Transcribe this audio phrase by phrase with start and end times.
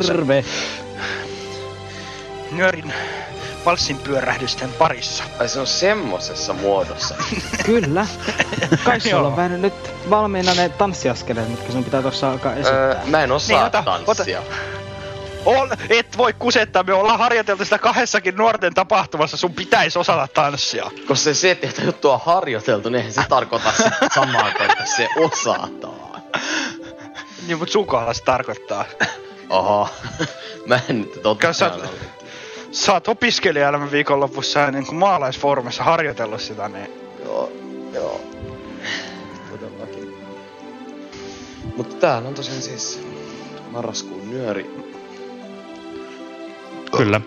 [0.00, 0.44] Terve.
[2.52, 2.92] Nyörin
[3.64, 5.24] valssin pyörähdysten parissa.
[5.40, 7.14] Ai se on semmosessa muodossa.
[7.66, 8.06] Kyllä.
[8.84, 9.74] Kai sulla on vähän nyt
[10.10, 13.02] valmiina ne tanssiaskeleet, mitkä sun pitää tuossa alkaa öö, esittää.
[13.06, 14.42] mä en osaa Niin, ota- tanssia.
[15.44, 20.90] On, et voi kusettaa, me ollaan harjoiteltu sitä kahdessakin nuorten tapahtumassa, sun pitäisi osata tanssia.
[21.08, 23.72] Koska se, se että juttua on harjoiteltu, niin eihän se tarkoita
[24.14, 26.22] samaa kuin että se osataan.
[27.46, 28.84] Niin, mut sun kohdalla se tarkoittaa.
[29.50, 29.88] Oho.
[30.66, 31.52] mä en nyt totta.
[31.52, 31.78] Sä-
[32.72, 36.90] Sä oot opiskelijaelämän viikonlopussa ja niin kuin maalaisfoorumissa harjoitellut sitä, niin
[37.24, 37.52] Joo,
[37.92, 38.20] joo.
[39.50, 40.14] Todellakin.
[41.76, 43.00] Mutta täällä on tosiaan siis
[43.70, 44.70] marraskuun nyöri.
[46.96, 47.20] Kyllä.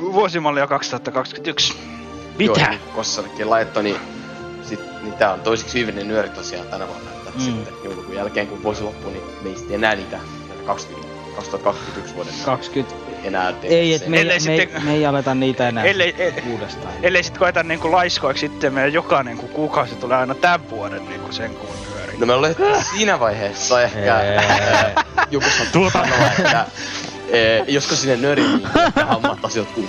[0.00, 1.74] vuosimallia 2021.
[2.38, 2.70] Joo, Mitä?
[2.70, 3.96] niin Kossarkin laittoi, niin,
[4.62, 7.13] sit, niin tää on toiseksi hyvinen nyöri tosiaan tänä vuonna.
[7.36, 7.54] Että Mm.
[7.56, 10.18] sitten joulukuun jälkeen kun vuosi loppuu, niin me ei sitten enää niitä
[10.48, 12.94] näitä 20, 2021 vuoden 20.
[13.24, 16.42] enää tehdä Ei, et me, Ellei me, sitten- me ei aleta niitä enää Ellei- e-
[16.50, 16.94] uudestaan.
[17.02, 21.32] Ellei sit koeta niinku laiskoiksi sitten meidän jokainen kun kuukausi tulee aina tämän vuoden niinku
[21.32, 22.16] sen kuun nyöri.
[22.18, 22.54] No me ollaan
[22.94, 24.38] siinä vaiheessa ehkä Ei.
[25.30, 26.66] joku saa tuota sanoa, että
[27.28, 29.84] e, josko sinne nöriin niin ehkä hammattaisi jotkut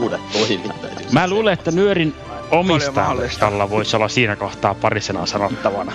[0.00, 1.12] uudet toimittajat.
[1.12, 2.14] Mä luulen, että nyörin
[2.50, 2.90] mahdollista.
[3.10, 5.92] omistajalla voisi olla siinä kohtaa pari sanaa sanottavana.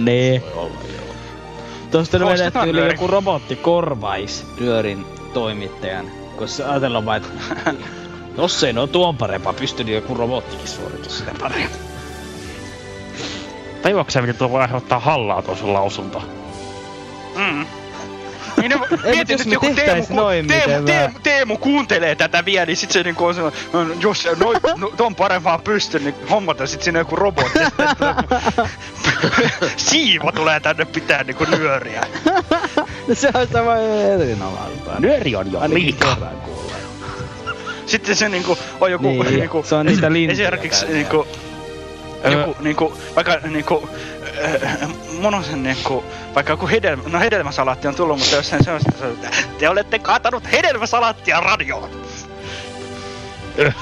[0.00, 0.42] Nee.
[0.54, 1.14] Voi olla, joo.
[1.90, 6.06] Tuosta vedetty yli joku robotti korvais nyörin toimittajan.
[6.36, 7.74] Koska ajatellaan vaan, että
[8.38, 11.70] jos ei no tuon parempaa pysty, niin joku robottikin suoritus sitä paremmin.
[13.82, 16.22] Tajuatko miten tuo voi aiheuttaa hallaa tuo sun lausunto?
[17.36, 17.66] Mm.
[18.68, 22.14] Niin ne, mieti jos nyt me joku Teemu, noin, Teemu, miten Teemu, mä- Teemu, kuuntelee
[22.14, 25.98] tätä vielä, niin sit se niinku on sellainen, no, jos no, no, ton parempaa pysty,
[25.98, 27.58] niin hommata sit sinne joku robotti.
[27.58, 28.68] Sitten joku-
[29.76, 32.00] Siivo tulee tänne pitää niinku nyöriä.
[33.12, 33.76] se on sama
[34.14, 34.90] erinomaista.
[34.98, 36.16] Nyöri on jo liikaa.
[37.86, 41.26] Sitten se niinku on joku Niin, niinku, se on niitä lintuja Esimerkiksi niinku,
[42.30, 43.88] joku niinku, vaikka niinku,
[44.44, 44.78] äh,
[45.20, 46.04] monosen niinku,
[46.34, 49.68] vaikka joku hedelmä, no hedelmäsalaatti on tullut, mutta jos sen sellaista, se on, että te
[49.68, 51.90] olette kaatanut hedelmäsalaattia radioon.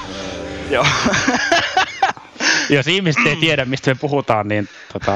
[0.71, 0.85] Joo.
[2.69, 5.11] Jos ihmiset ei tiedä, mistä me puhutaan, niin tota,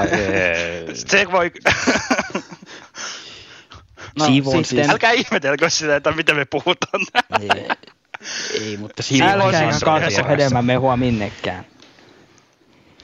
[1.11, 1.51] se voi...
[4.19, 7.01] No, Siivo on sitten- siis- Älkää ihmetelkö sitä, että mitä me puhutaan.
[7.41, 7.49] Ei.
[8.61, 11.65] ei, mutta siinä on Älkää siis kaatako yhdessä- hedelmämehua minnekään.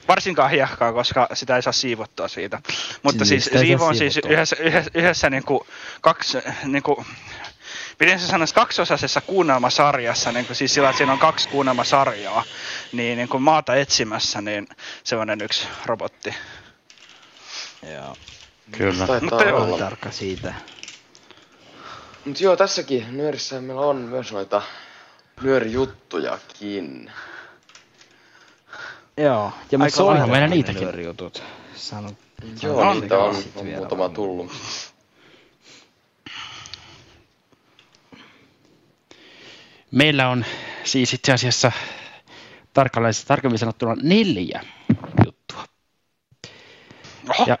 [0.08, 2.60] Varsinkaan hiekkaa, koska sitä ei saa siivottua siitä.
[3.02, 5.66] Mutta Niin, siis siivo on siis yhdessä, yhdessä, yhdessä niinku
[6.00, 7.04] kaksi, niinku,
[8.00, 12.44] miten se sanoisi, kaksiosaisessa kuunnelmasarjassa, niin kuin siis sillä, että siinä on kaksi kuunnelmasarjaa,
[12.92, 14.68] niin, niin kuin maata etsimässä, niin
[15.04, 16.34] semmoinen yksi robotti.
[17.94, 18.16] Joo.
[18.72, 19.06] Kyllä.
[19.06, 19.64] Taitaa Mutta joo.
[19.64, 19.78] Olla.
[19.78, 20.54] tarkka siitä.
[22.24, 24.62] Mut joo, tässäkin nyörissä meillä on myös noita
[25.42, 27.12] nyörijuttujakin.
[29.16, 30.80] Joo, ja me soitamme lailla meillä niitäkin.
[30.82, 31.42] nyörijutut.
[31.74, 32.10] Sano,
[32.62, 34.10] Joo, sano niitä on, on muutama vaan.
[34.14, 34.52] tullut.
[39.90, 40.44] Meillä on
[40.84, 41.72] siis itse asiassa
[42.72, 44.60] tarkalleen, tarkemmin sanottuna neljä
[45.26, 45.64] juttua.
[47.30, 47.58] Oho, Ja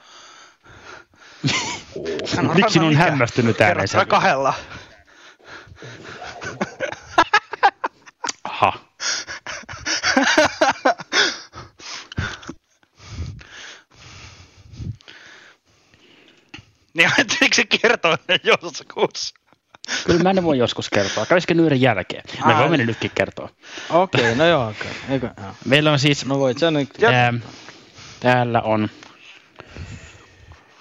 [2.54, 2.98] miksi on mikä.
[3.02, 3.76] hämmästynyt ääneen?
[3.76, 4.54] Kerrottuna kahdella.
[8.44, 8.72] Aha.
[16.94, 18.18] Niin ajatteliko se kertoa
[18.80, 19.34] joskus?
[20.06, 21.26] Kyllä mä ne voi joskus kertoa.
[21.26, 22.22] Kävisikö nyörin jälkeen?
[22.46, 22.60] Me Ai.
[22.60, 23.48] voimme ne nytkin kertoa.
[23.90, 24.90] Okei, okay, no joo, okei.
[25.10, 25.54] Eikö, joo.
[25.64, 26.88] Meillä on siis, No voit sä nyt...
[26.98, 27.32] Ja- ää,
[28.20, 28.90] täällä on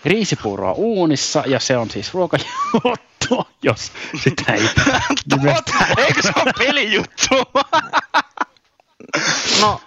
[0.06, 3.92] riisipuuroa uunissa ja se on siis ruokajuttu, jos
[4.24, 4.62] sitä ei
[5.36, 5.71] nimetä.
[5.97, 7.36] Eikö se ole pelijuttu?
[9.62, 9.81] No,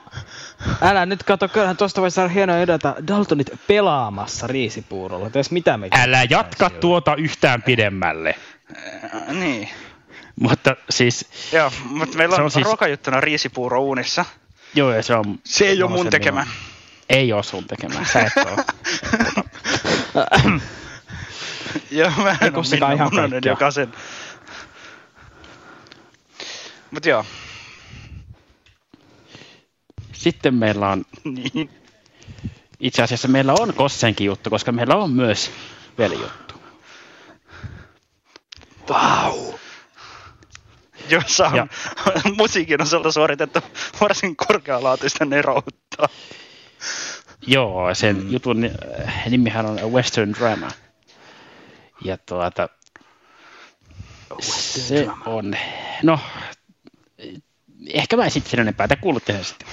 [0.83, 5.31] älä nyt kato, kyllähän tuosta voisi saada hienoa edetä Daltonit pelaamassa riisipuurolla.
[5.31, 8.35] Ties mitä me Älä jatka tuota yhtään pidemmälle.
[8.77, 9.69] Äh, niin.
[10.41, 12.65] Mutta siis, Joo, mutta meillä on, on siis...
[12.67, 14.25] ruokajuttuna riisipuuro uunissa.
[14.75, 15.39] joo, ja se on...
[15.45, 16.41] Se ei ole on mun tekemä.
[16.41, 16.55] minun-
[17.09, 18.65] Ei ole sun tekemä, sä et ole.
[21.91, 23.53] Joo, mä en ole Minna ihan Munonen, kaikkea.
[23.53, 23.93] joka sen...
[26.91, 27.25] Mut joo,
[30.19, 31.71] Sitten meillä on, niin.
[32.81, 35.51] itse asiassa meillä on Kossenkin juttu, koska meillä on myös
[35.99, 36.55] velijuttu.
[41.11, 41.67] jossa on Ja-
[42.39, 43.61] musiikin osalta suoritettu
[44.01, 46.09] varsin korkealaatuista neroutta.
[47.47, 48.31] Joo, sen mm.
[48.31, 50.69] jutun äh, nimihän on Western Drama.
[52.05, 52.69] Ja tuota,
[54.41, 55.57] se on,
[56.03, 56.21] no,
[57.95, 59.69] ehkä mä en sitten sen enempää, te kuulutte sen sitten.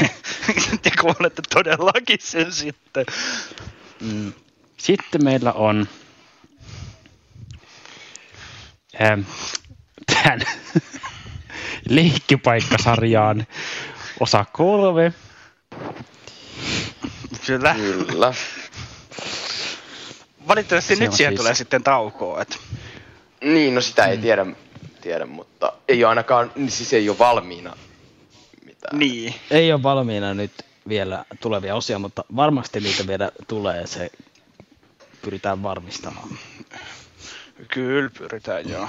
[0.82, 3.06] Te kuulette todellakin sen sitten.
[4.00, 4.32] Mm.
[4.76, 5.88] Sitten meillä on
[9.02, 9.20] ähm,
[10.06, 10.40] tämän
[11.88, 13.46] leikkipaikkasarjaan
[14.20, 15.12] osa kolme.
[17.46, 17.74] Kyllä.
[17.74, 18.34] Kyllä.
[20.48, 22.42] Valitettavasti Se nyt siihen siis- tulee sitten taukoa.
[22.42, 22.58] Et.
[23.44, 24.46] Niin, no sitä ei tiedä,
[25.06, 27.76] tiedä, mutta ei ole ainakaan, niin siis ei ole valmiina
[28.64, 28.98] mitään.
[28.98, 29.34] Niin.
[29.50, 30.52] Ei ole valmiina nyt
[30.88, 33.86] vielä tulevia osia, mutta varmasti niitä vielä tulee.
[33.86, 34.10] Se
[35.22, 36.28] pyritään varmistamaan.
[37.68, 38.88] Kyllä pyritään joo.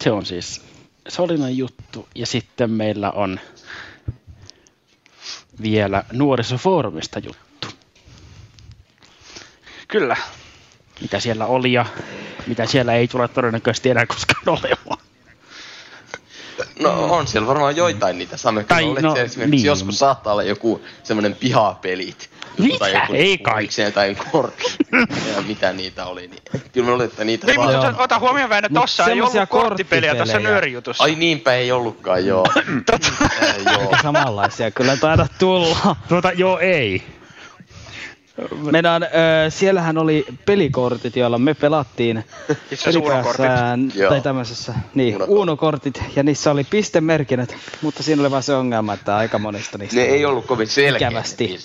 [0.00, 0.62] Se on siis
[1.08, 2.08] Solinan juttu.
[2.14, 3.40] Ja sitten meillä on
[5.62, 7.68] vielä nuorisofoorumista juttu.
[9.88, 10.16] Kyllä.
[11.00, 11.86] Mitä siellä oli ja
[12.46, 14.98] mitä siellä ei tule todennäköisesti enää koskaan olemaan.
[16.80, 18.64] No on siellä varmaan joitain niitä samoja.
[18.64, 19.64] Tai no, esimerkiksi niin.
[19.64, 22.30] joskus saattaa olla joku semmoinen pihapelit.
[22.58, 22.78] Mitä?
[22.78, 23.68] Tai joku Ei kai.
[23.94, 24.64] tai kortti.
[25.36, 26.28] ja mitä niitä oli.
[26.28, 26.42] Niin.
[26.72, 27.72] Kyllä mä luulen, että niitä Niin, vaan...
[27.86, 30.50] mutta ota huomioon vähän, että tossa ei ollut korttipeliä korttipelejä.
[30.50, 31.04] nyörijutussa.
[31.04, 32.46] Ai niinpä ei ollutkaan, joo.
[33.72, 33.80] Joo.
[33.80, 35.96] Eikä samanlaisia kyllä taida tulla.
[36.08, 37.02] Tuota, joo ei.
[38.72, 39.06] Meidän, ö,
[39.48, 42.24] siellähän oli pelikortit, joilla me pelattiin
[43.94, 44.10] Joo.
[44.10, 45.38] tai tämmöisessä, niin, Unokortit.
[45.38, 49.96] unokortit, ja niissä oli pistemerkinnät, mutta siinä oli vaan se ongelma, että aika monista niistä
[49.96, 51.08] Ne ei ollut kovin selkeä.
[51.08, 51.58] Ikävästi.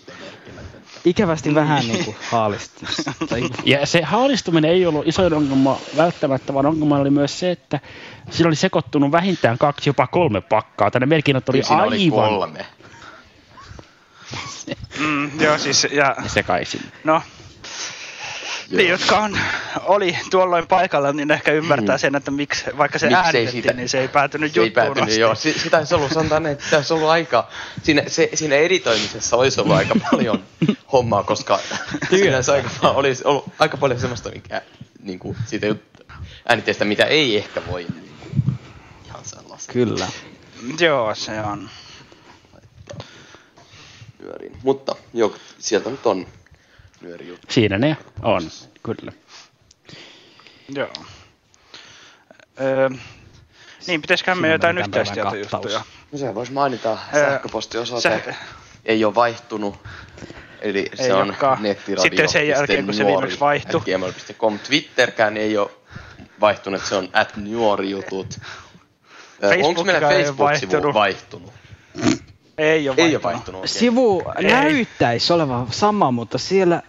[1.05, 2.85] ikävästi vähän niin kuin haalisti.
[3.29, 7.79] Tai, Ja se haalistuminen ei ollut isoin ongelma välttämättä, vaan ongelma oli myös se, että
[8.29, 10.91] siinä oli sekoittunut vähintään kaksi, jopa kolme pakkaa.
[10.91, 12.65] Tänne merkinnät oli Niin siinä oli aivan kolme.
[14.99, 16.81] Mm, joo, siis, ja sekaisin.
[17.03, 17.21] no,
[18.71, 19.37] niin, jotka on,
[19.83, 21.99] oli tuolloin paikalla, niin ehkä ymmärtää Mm.
[21.99, 24.85] sen, että miksi, vaikka se Miksei äänitettiin, siitä- niin se ei päätynyt Se ei juttuun
[24.85, 25.19] päätynyt, asti.
[25.21, 25.35] joo.
[25.35, 27.47] Si- sitä olisi ollut, sanotaan että sitä olisi ollut aika,
[27.83, 30.43] siinä, se, siinä editoimisessa olisi ollut aika paljon
[30.91, 31.59] hommaa, koska
[32.09, 34.61] siinä se aika, paljon- olisi ollut aika paljon semmoista, mikä
[35.03, 36.13] niin kuin, siitä jut-
[36.49, 38.55] äänitteestä, mitä ei ehkä voi niin kuin,
[39.05, 40.07] ihan sellaista kyllä.
[40.79, 41.69] Joo, se on.
[44.21, 44.57] Nyöriin.
[44.63, 46.27] Mutta joo, sieltä nyt on
[47.01, 47.47] nyöri juttu.
[47.49, 48.41] Siinä ne on,
[48.83, 49.11] kyllä.
[50.75, 50.93] Joo.
[52.61, 52.89] Öö,
[53.87, 55.81] niin, pitäisiköhän me jotain yhteistyötä juttuja.
[56.11, 58.23] No se voisi mainita sähköpostiosoite.
[58.25, 58.35] se-
[58.85, 59.75] Ei ole vaihtunut.
[60.61, 61.63] Eli Ei se on olekaan.
[61.63, 62.01] nettiradio.
[62.01, 63.81] Sitten sen jälkeen, kun se viimeksi vaihtui.
[63.81, 64.59] gmail.com.
[64.59, 65.69] Twitterkään ei ole
[66.41, 68.39] vaihtunut, se on at nuorijutut.
[69.63, 70.93] Onko meillä Facebook-sivu vaihtunut.
[70.93, 71.53] vaihtunut?
[72.57, 73.23] Ei ole Ei ole vaihtunut.
[73.23, 73.61] vaihtunut.
[73.61, 73.79] oikein.
[73.79, 74.43] Sivu Ei.
[74.43, 76.81] näyttäisi olevan sama, mutta siellä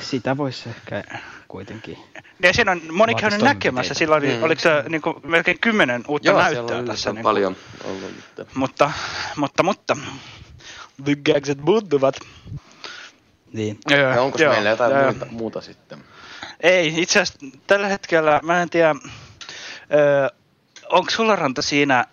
[0.00, 1.04] sitä voisi ehkä
[1.48, 1.98] kuitenkin.
[2.42, 3.94] Ja siinä on moni käynyt näkemässä.
[3.94, 4.42] Sillä oli, Mm.
[4.42, 7.10] oliko se niin kuin, melkein kymmenen uutta Joo, näyttöä on tässä.
[7.10, 8.54] Niin kuin, paljon ollut nyt.
[8.54, 8.90] mutta,
[9.36, 9.96] mutta, mutta.
[11.04, 12.16] The gagset muuttuvat.
[13.52, 13.78] Niin.
[13.92, 16.04] Öö, Ja onko meillä jotain öö, muuta, muuta sitten?
[16.60, 18.94] Ei, itse asiassa tällä hetkellä, mä en tiedä,
[19.94, 20.28] öö,
[20.88, 22.04] onko sulla Ranta siinä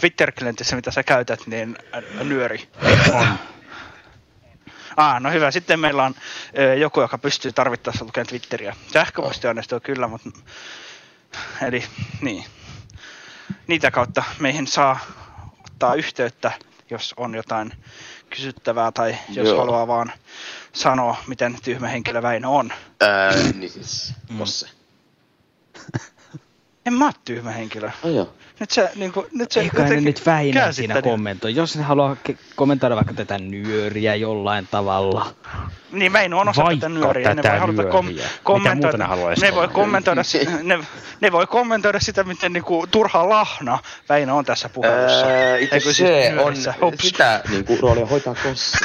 [0.00, 2.68] Twitter-klientissä, mitä sä käytät, niin ä, nyöri?
[3.12, 3.26] On.
[4.96, 5.50] Ah, no hyvä.
[5.50, 6.14] Sitten meillä on
[6.58, 8.76] ö, joku, joka pystyy tarvittaessa lukemaan Twitteriä.
[8.92, 10.30] Sähköpostioneistoa kyllä, mutta...
[11.62, 11.84] Eli
[12.20, 12.44] niin.
[13.66, 14.98] Niitä kautta meihin saa
[15.66, 16.52] ottaa yhteyttä,
[16.90, 17.72] jos on jotain
[18.30, 19.58] kysyttävää tai jos Joo.
[19.58, 20.12] haluaa vaan
[20.72, 22.72] sanoa, miten tyhmä henkilö Väinö on.
[23.00, 24.68] Ää, niin siis, Kosse.
[26.86, 27.90] En mä oo tyhmä henkilö.
[28.02, 28.34] Oh, joo.
[28.60, 31.54] Nyt se, niin kuin, nyt se Eikä ne nyt Väinö siinä kommentoi.
[31.54, 35.34] Jos ne haluaa ke- kommentoida vaikka tätä nyöriä jollain tavalla.
[35.92, 37.28] Niin, Väinö on osa Vaikka tätä nyöriä.
[37.28, 38.24] Ne tätä voi haluta kom- nyöriä.
[38.24, 39.06] Mitä kommentoida.
[39.08, 39.72] muuta ne ne voi kommentoida?
[39.72, 40.78] kommentoida, si- ne,
[41.20, 45.26] ne voi kommentoida sitä, miten niinku, turha lahna Väinö on tässä puhelussa.
[45.26, 46.74] Ää, itse siis se on nyörissä?
[46.80, 47.04] Hups.
[47.08, 48.78] sitä niin kuin, roolia hoitaa Kosse.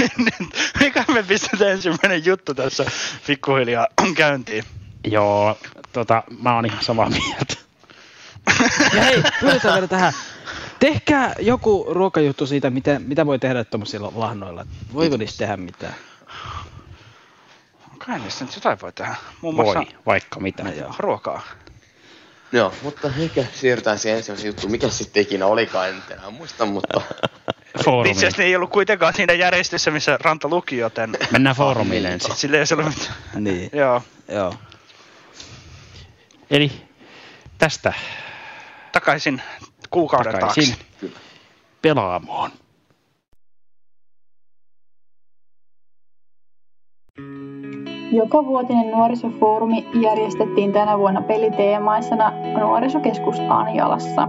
[0.80, 2.84] Mikä me pistetään ensimmäinen juttu tässä
[3.26, 4.64] pikkuhiljaa käyntiin?
[5.04, 5.58] Joo,
[5.92, 7.65] tota, mä oon ihan samaa mieltä.
[8.94, 10.12] Ja hei, pyydetään vielä tähän.
[10.78, 14.66] Tehkää joku ruokajuttu siitä, mitä, mitä voi tehdä tuommoisilla lahnoilla.
[14.94, 15.94] Voiko niistä tehdä mitään?
[17.98, 19.14] Kai niistä nyt jotain voi tehdä.
[19.40, 20.62] Muun Voi, muassa vaikka mitä.
[20.62, 20.94] No joo.
[20.98, 21.42] ruokaa.
[22.52, 24.70] Joo, mutta ehkä siirrytään siihen ensimmäiseen juttuun.
[24.70, 27.00] Mikä sitten ikinä olikaan, en enää muista, mutta...
[27.84, 28.12] Foorumiin.
[28.12, 32.36] Itse asiassa ne ei ollut kuitenkaan siinä järjestyssä, missä Ranta luki, joten Mennään foorumille ensin.
[32.36, 33.44] sille ei ollut mitään.
[33.44, 34.02] Niin, Joo.
[34.28, 34.54] joo.
[36.50, 36.72] Eli
[37.58, 37.92] tästä
[38.96, 39.42] Takaisin
[39.90, 41.18] kuukauden takaisin taakse.
[41.82, 42.50] pelaamoon.
[48.12, 54.28] Joka vuotinen nuorisofoorumi järjestettiin tänä vuonna peliteemaisena Nuorisokeskus Anjalassa.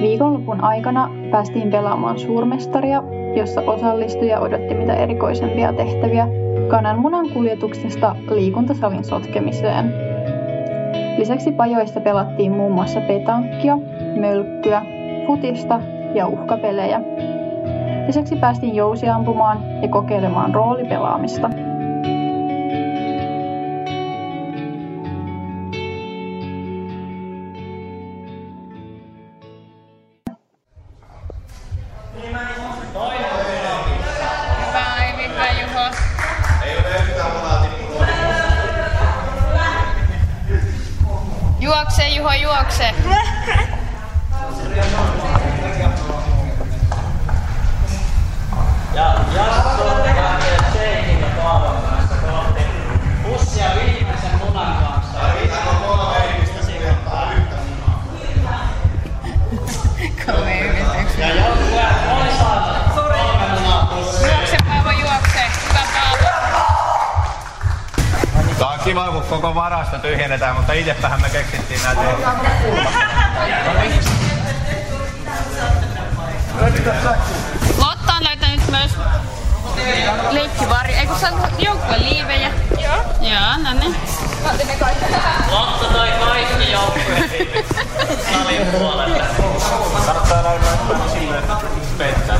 [0.00, 3.02] Viikonlopun aikana päästiin pelaamaan suurmestaria,
[3.36, 6.28] jossa osallistuja odotti mitä erikoisempia tehtäviä
[6.70, 10.09] kananmunan kuljetuksesta liikuntasalin sotkemiseen.
[11.18, 13.78] Lisäksi pajoissa pelattiin muun muassa petankkia,
[14.20, 14.82] mölkkyä,
[15.26, 15.80] futista
[16.14, 17.00] ja uhkapelejä.
[18.06, 21.50] Lisäksi päästiin jousiampumaan ja kokeilemaan roolipelaamista.
[69.40, 72.00] Koko varasto tyhjennetään, mutta itsepähän me keksittiin näitä.
[77.78, 78.90] Lotta on löytänyt myös
[80.30, 80.94] leikkivari.
[80.94, 82.50] Eikö sä oot joukkueen liivejä?
[82.82, 82.96] Joo.
[83.20, 83.96] Joo, no niin.
[85.50, 87.66] Lotta toi kaikki joukkueet
[88.32, 89.24] salin puolelle.
[90.06, 91.56] Kannattaa näyttää silleen, että
[91.98, 92.38] peittää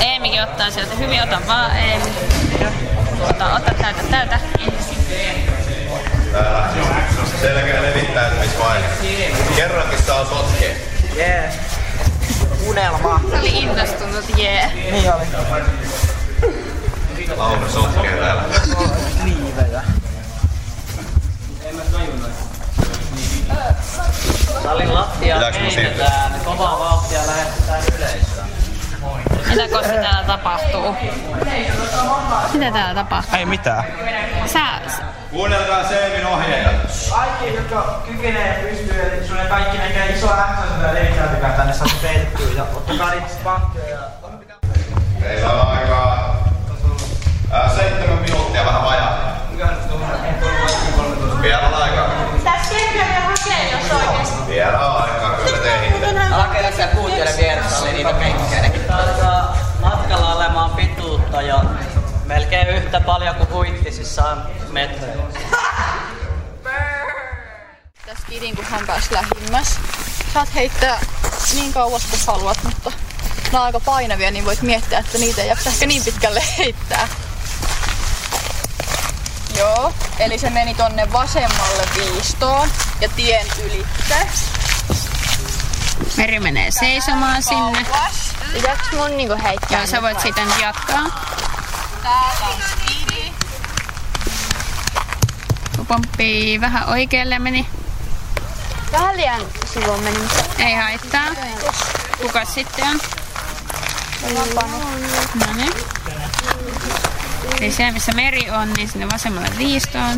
[0.00, 0.94] Eemikin ottaa sieltä.
[0.94, 2.12] Hyvin, ota vaan Eemi.
[3.30, 4.38] Ota, ota, täytä, täytä.
[7.40, 8.88] Selkeä levittäytymisvaihe.
[9.56, 10.74] Kerrankin saa sotkea.
[11.16, 11.52] Jee.
[12.66, 13.20] Unelma.
[13.30, 14.54] Se oli innostunut, jee.
[14.54, 14.92] Yeah.
[14.92, 15.24] Niin oli.
[17.36, 18.44] Lauri sotkee täällä.
[19.24, 19.82] Liivejä.
[24.62, 25.36] Salin lattia
[25.76, 28.31] heitetään kovaa vauhtia ja lähetetään yleisöön.
[29.52, 30.96] Mitä koska täällä tapahtuu?
[32.52, 33.38] Mitä täällä tapahtuu?
[33.38, 33.84] Ei mitään.
[34.46, 34.60] Sä,
[35.30, 36.70] Kuunnelkaa Seemin ohjeita.
[37.10, 41.86] Kaikki, jotka kykenee ja pystyy, eli sun ei kaikki näkee iso ja levittäytykää tänne saa
[42.02, 43.98] peittyä ja ottakaa niitä pakkeja ja
[45.20, 46.36] Meillä on aikaa
[47.50, 49.32] ää, seitsemän minuuttia vähän vajaa.
[51.42, 52.10] Vielä on aikaa.
[52.44, 54.46] Tässä kerkeä vielä hakee, jos oikeesti.
[54.48, 56.06] Vielä on aikaa, kyllä tehitte.
[56.32, 56.72] Älä kerran
[57.30, 58.84] siellä vieressä, oli niitä penkkejäkin.
[58.84, 61.60] Taitaa matkalla olemaan pituutta jo
[62.26, 65.22] melkein yhtä paljon kuin huittisissa on metroja.
[68.06, 69.78] Tässä kidin, kun hän pääsi lähimmäs.
[70.34, 71.00] Saat heittää
[71.54, 72.92] niin kauas kuin haluat, mutta
[73.52, 77.08] nämä on aika painavia, niin voit miettiä, että niitä ei jaksa ehkä niin pitkälle heittää.
[79.58, 82.68] Joo, eli se meni tonne vasemmalle viistoon
[83.00, 84.28] ja tien ylitte.
[86.16, 87.86] Meri menee seisomaan sinne.
[88.52, 89.78] Pitääks mun niinku heittää?
[89.78, 91.04] Joo, sä voit siitä nyt jatkaa.
[92.02, 93.32] Täällä on skidi.
[95.88, 97.68] Pomppii vähän oikealle meni.
[98.92, 99.40] Vähän liian
[99.74, 100.18] sivuun meni,
[100.58, 101.26] Ei haittaa.
[102.22, 103.00] Kuka sitten on?
[105.34, 105.72] No niin.
[107.60, 110.16] Eli siellä missä meri on, niin sinne vasemmalle viistoon.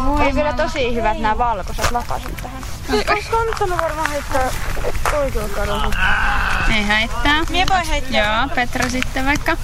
[0.00, 0.32] Oli voima.
[0.32, 2.62] kyllä tosi hyvät nämä valkoiset lapasut tähän.
[3.08, 4.50] Olisi kannattanut varmaan heittää
[5.12, 5.90] oikealla kadulla.
[6.76, 7.44] Ei haittaa.
[7.48, 8.40] Mie voi heittää.
[8.40, 9.56] Joo, Petra sitten vaikka.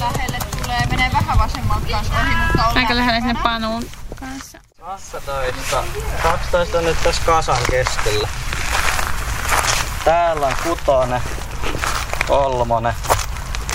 [0.00, 3.84] Lähelle tulee, menee vähän vasemmalta kanssa ohi, mutta on Aika lähellä sinne panuun
[4.20, 4.58] kanssa.
[4.80, 5.84] 12.
[6.22, 8.28] 12 on nyt tässä kasan keskellä.
[10.04, 11.22] Täällä on kutonen,
[12.26, 12.94] kolmonen.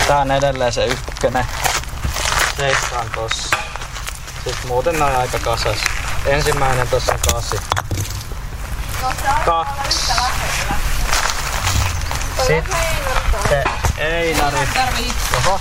[0.08, 1.46] Tää on edelleen se ykkönen.
[3.00, 3.71] On tossa.
[4.44, 5.78] Sitten muuten nää on aika kasas.
[6.26, 7.56] Ensimmäinen tossa on kasi.
[9.46, 10.12] Kaksi.
[12.48, 12.78] Sitten
[13.98, 14.68] Einari.
[14.74, 15.60] Tarvii Oho.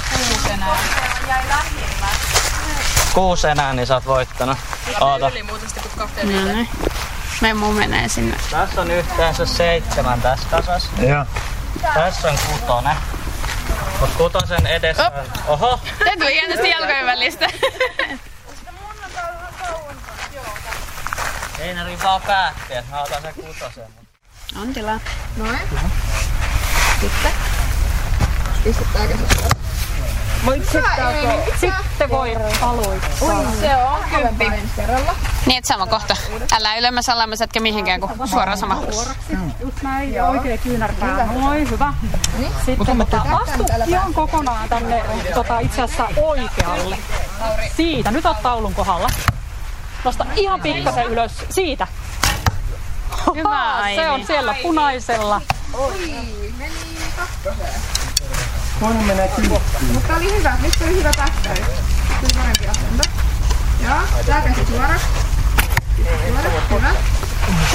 [1.28, 2.06] Jäi lähimmä.
[3.14, 4.58] Kuusi enää, niin sä oot voittanut.
[5.00, 5.28] Oota.
[5.28, 6.68] Yli muuten sitten kun kahteen no niin.
[7.40, 8.36] Me muu menee sinne.
[8.50, 10.90] Tässä on yhteensä seitsemän tässä kasassa.
[11.02, 11.24] Joo.
[11.94, 12.96] Tässä on kutonen.
[14.00, 15.12] Mut kutosen edessä on...
[15.46, 15.80] Oho!
[16.18, 17.46] Tuli hienosti jalkojen välistä.
[21.60, 23.84] Einari vaan päätti, että mä otan sen kutosen.
[24.62, 25.00] On tilaa.
[25.36, 25.58] Noin.
[27.00, 27.32] Sitten.
[28.64, 29.60] Pistetäänkö se suoraan?
[31.60, 33.52] Sitten voi aloittaa.
[33.60, 34.44] Se on kymppi.
[34.76, 35.14] Kerralla.
[35.46, 36.16] Niin, että sama kohta.
[36.52, 38.82] Älä ylemmäs alemmas etkä mihinkään, kun suoraan sama.
[39.60, 41.26] Just näin, oikein kyynärpää.
[41.26, 41.94] Noin, hyvä.
[42.66, 46.98] Sitten tota, astu ihan kokonaan tänne tota, itse asiassa oikealle.
[47.76, 49.08] Siitä, nyt oot taulun kohdalla.
[50.04, 51.32] Nosta ihan pikkasen ylös.
[51.50, 51.86] Siitä.
[53.34, 54.02] Hyvä, Aini.
[54.02, 55.40] Se on siellä punaisella.
[55.72, 55.98] Oi,
[56.58, 56.74] meni
[57.16, 57.80] kakkoseen.
[58.80, 59.92] Toinen menee kymppiin.
[59.92, 60.56] Mutta oli hyvä.
[60.62, 61.58] Nyt tuli hyvä pähkäys.
[62.20, 63.02] Tuli parempi asento.
[63.84, 65.06] Joo, tää käsi suoraksi.
[66.28, 66.90] Suoraksi, hyvä.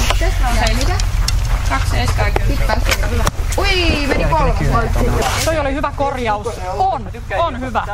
[0.08, 0.98] Sitten, jäi mitä?
[1.68, 2.26] Kaksi eskaa
[3.08, 3.24] kyllä.
[3.58, 4.56] Ui, meni kolmas.
[5.44, 6.46] Toi oli hyvä korjaus.
[6.76, 7.86] On, on hyvä.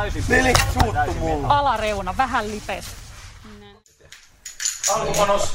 [1.47, 3.02] Alareuna, vähän lipes.
[4.89, 5.51] Alkupanos.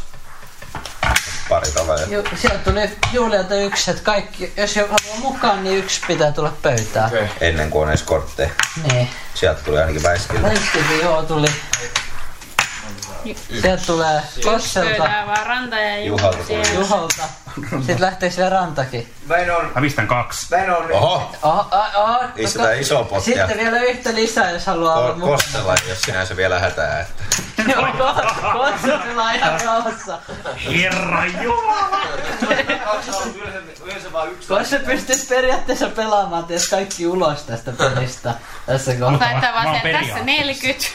[1.48, 2.06] Pari kaveria.
[2.08, 6.52] Ju, sieltä tuli Julialta yksi, että kaikki, jos joku haluaa mukaan, niin yksi pitää tulla
[6.62, 7.06] pöytään.
[7.06, 7.28] Okei.
[7.40, 8.50] Ennen kuin on edes kortteja.
[8.92, 9.10] Niin.
[9.34, 10.42] Sieltä tuli ainakin väiskiltä.
[10.42, 11.48] Läiskikin joo tuli.
[13.60, 16.74] Sieltä tulee Kosselta, vaan ranta ja Juhalta tuli.
[16.74, 17.22] Juholta.
[17.70, 19.12] Sitten lähtee sille rantakin.
[19.26, 19.70] Meillä on...
[19.74, 20.46] Mä pistän kaksi.
[20.50, 20.92] Meillä on...
[20.92, 21.32] Oho!
[21.42, 22.24] Oh, oh, oh.
[22.36, 23.46] Istutaan iso pottia.
[23.46, 25.32] Sitten vielä yhtä lisää, jos haluaa olla mukana.
[25.32, 27.00] Kostella, jos sinänsä vielä hätää.
[27.00, 27.24] Että.
[27.72, 27.86] Joo,
[28.52, 30.18] Kosselta on ihan rauhassa.
[30.76, 32.00] Herra Jumala!
[34.48, 38.34] Kosse pystyisi periaatteessa pelaamaan ties kaikki ulos tästä pelistä.
[38.66, 40.24] Tässä vaan Mä oon sen, tässä periaate.
[40.24, 40.86] 40.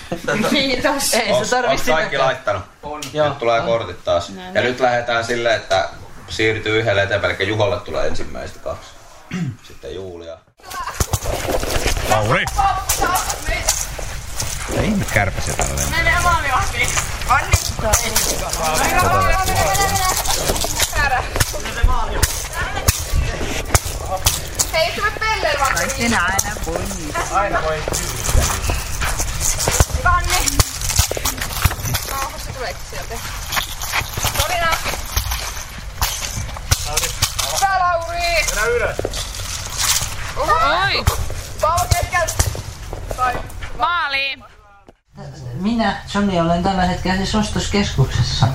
[0.50, 1.14] Kiitos.
[1.14, 2.23] Ei se tarvi onks kaikki sitäkään.
[2.26, 2.64] Laittanut?
[2.84, 3.02] On.
[3.14, 3.30] Joo.
[3.30, 3.66] Nyt tulee on.
[3.66, 4.30] kortit taas.
[4.30, 4.64] No Ja niin.
[4.64, 5.90] nyt lähdetään silleen, että
[6.30, 8.90] siirtyy yhdelle eteenpäin, eli Juholle tulee ensimmäistä kaksi.
[9.68, 10.38] Sitten Julia.
[12.10, 12.46] Lauri!
[14.70, 16.04] Mitä ihme kärpäsiä täällä lentää?
[16.04, 16.90] Menee maalivahtiin.
[24.74, 25.78] Hei, istumme pelleen vaan.
[25.98, 26.82] Sinä aina voi.
[27.32, 27.82] Aina voi.
[32.64, 33.16] Tuleeko sieltä?
[34.42, 34.68] Sorina.
[37.62, 38.20] Hyvä Lauri.
[38.46, 38.98] Mennään ylös.
[40.38, 41.04] Oi!
[41.62, 42.26] Pallo keskellä.
[43.18, 43.34] Tai
[43.78, 44.44] Maaliin!
[45.54, 48.48] Minä, Sony, olen tällä hetkellä siis ostoskeskuksessa.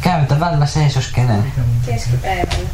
[0.00, 1.52] Käytävällä seisoskenen.
[1.86, 2.68] keskipäivällä.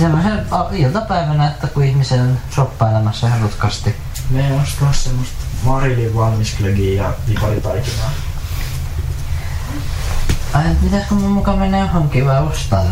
[0.00, 3.96] Semmoisen a- iltapäivänä, että kun ihmisen on shoppailemassa ihan rutkasti.
[4.30, 8.10] Me ostaa semmoista Marilin valmisklögiä ja viparitaikinaa.
[10.60, 12.84] Ai, pitäisikö mun mukaan mennä johonkin vai ostaa?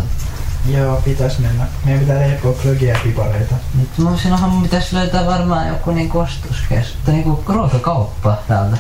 [0.67, 1.67] Joo, pitäis mennä.
[1.85, 3.55] Meidän pitää leipoa klögiä ja pipareita.
[3.75, 8.77] Nyt mun sinunhan mun pitäisi löytää varmaan joku niinku ostoskeskus, tai niinku ruokakauppa täältä.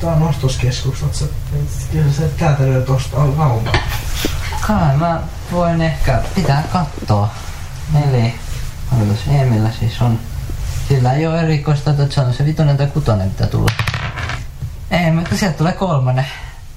[0.00, 1.24] Tää on ostoskeskus, oot sä,
[1.92, 3.72] kyllä sä täältä löydät ostaa kaupan.
[4.66, 5.20] Kai mä
[5.52, 7.28] voin ehkä, pitää katsoa.
[8.08, 8.34] Eli,
[9.24, 10.18] se Emillä siis on,
[10.88, 13.72] sillä ei oo erikoista, että se on se vitonen tai kutonen pitää tulla.
[14.90, 16.26] Ei, mutta sieltä tulee kolmonen.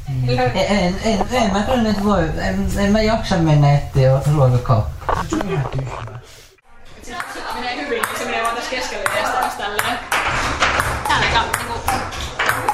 [0.09, 5.25] En, en, en, en mä kyllä nyt voi, en, en mä jaksa mennä etsiä ruokakauppaa.
[7.55, 9.99] Menee hyvin, niin se menee vaan tässä keskellä testaamassa tälleen.
[11.07, 11.73] Tää on aika niinku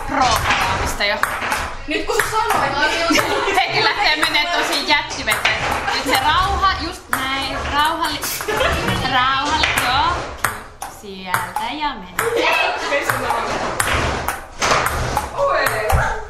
[0.07, 1.15] pro-pelaamista jo.
[1.87, 5.61] Nyt kun sä sanoit, niin Sekin lähtee menee tosi jättiveteen.
[5.93, 8.19] Nyt se rauha, just näin, rauhalli...
[9.13, 10.05] Rauhalli, joo.
[11.01, 12.15] Sieltä ja menee.
[15.37, 16.20] Oi.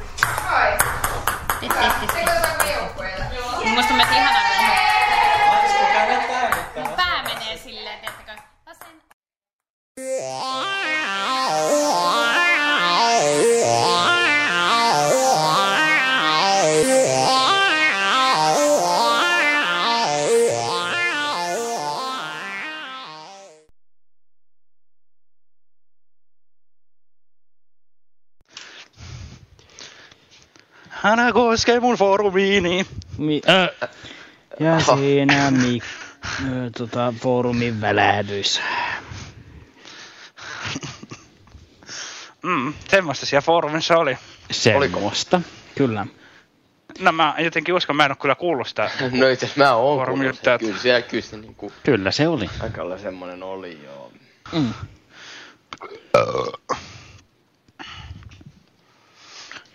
[31.01, 32.85] Hän koskee mun foorumiini.
[33.17, 33.41] Mi-
[34.59, 35.79] ja siinä mi-
[36.49, 38.61] ö, tota, foorumin välähdys.
[42.43, 44.17] Mm, semmoista siellä foorumissa oli.
[44.51, 45.41] Semmoista.
[45.75, 46.05] Kyllä.
[46.99, 48.91] No mä jotenkin uskon, mä en oo kyllä kuullut sitä.
[49.11, 50.59] No itse asiassa mä oon kuullut sen.
[50.59, 52.49] Kyllä siellä kyllä se niinku Kyllä se oli.
[52.59, 54.11] aika lailla semmonen oli joo.
[54.51, 54.73] Mm.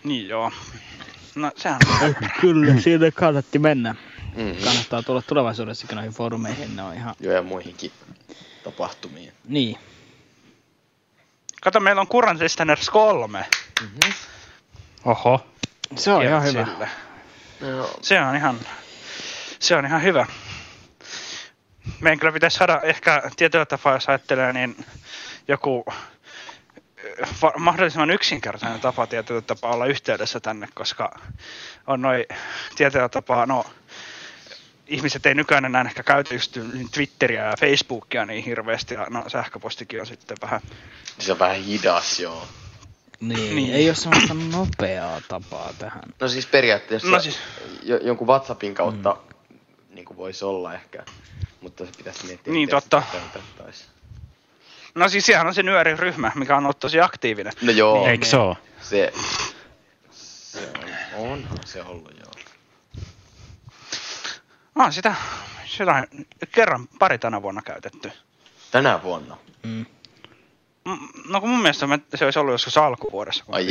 [0.03, 0.51] Niin joo.
[1.37, 1.79] No sehän
[2.41, 3.95] Kyllä, siitä kannatti mennä.
[4.35, 4.63] Mhm.
[4.63, 7.15] Kannattaa tulla tulevaisuudessakin noihin foorumeihin, ne on ihan...
[7.19, 7.91] Joo, ja muihinkin
[8.63, 9.33] tapahtumiin.
[9.47, 9.77] Niin.
[11.61, 13.45] Kato, meillä on Current Listeners 3.
[13.81, 14.13] Mm-hmm.
[15.05, 15.47] Oho.
[15.95, 16.67] Se on ihan hyvä.
[17.61, 18.59] No, Se on ihan,
[19.59, 20.25] se on ihan hyvä.
[22.01, 24.85] Meidän kyllä pitäisi saada ehkä tietyllä tapaa, jos ajattelee, niin
[25.47, 25.85] joku
[27.57, 31.19] mahdollisimman yksinkertainen tapa tietyllä tapaa olla yhteydessä tänne, koska
[31.87, 32.25] on noin
[32.75, 33.65] tietyllä tapaa, no
[34.87, 36.57] ihmiset ei nykyään enää ehkä käytä just
[36.91, 40.61] Twitteriä ja Facebookia niin hirveästi, ja no sähköpostikin on sitten vähän
[41.19, 42.47] se on vähän hidas, joo.
[43.19, 43.73] Niin, Niin.
[43.73, 46.01] ei ole semmoista nopeaa tapaa tähän.
[46.19, 47.39] No siis periaatteessa No siis-
[47.83, 49.17] jo, jonkun WhatsAppin kautta
[49.49, 49.57] mm.
[49.89, 51.03] niin kuin voisi olla ehkä,
[51.61, 53.03] mutta se pitäisi miettiä, Niin, totta.
[53.11, 53.39] sitä.
[54.97, 57.53] No siis sehän on se nyöriryhmä, mikä on ollut tosi aktiivinen.
[57.61, 58.55] No joo, Eikö se oo?
[58.81, 59.13] se,
[60.11, 60.69] se
[61.15, 62.31] on, onhan se ollut joo.
[64.75, 65.15] On sitä,
[65.65, 66.07] sitä
[66.51, 68.11] kerran pari tänä vuonna käytetty.
[68.71, 69.37] Tänä vuonna.
[69.63, 69.85] Mm.
[70.85, 70.97] Mm,
[71.29, 73.45] No kun mun mielestä se olisi ollut joskus alkuvuodessa.
[73.45, 73.67] kun Ai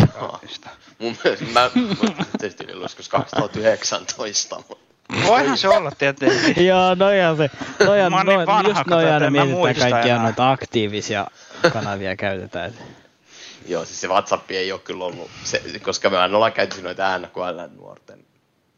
[0.46, 0.70] sitä.
[0.98, 1.70] Mun mielestä, mä,
[2.18, 4.85] mä tietysti ollut joskus 2019, mutta
[5.26, 6.66] Voihan se olla tietenkin.
[6.66, 7.50] Joo, noja se.
[7.86, 10.22] Noja, Mä oon niin noja, vanha, just kato, noja että aina mietitään kaikkia enää.
[10.22, 11.26] noita aktiivisia
[11.72, 12.72] kanavia käytetään.
[13.68, 17.74] joo, siis se WhatsApp ei ole kyllä ollut, se, koska me ollaan käyty noita NKL
[17.76, 18.26] nuorten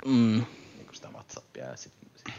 [0.05, 0.45] Mm.
[0.77, 2.31] niin kuin sitä WhatsAppia ja sit, sitä,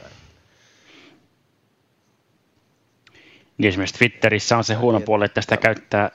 [3.58, 6.12] Niin esimerkiksi Twitterissä on se huono puoli, että sitä käyttää,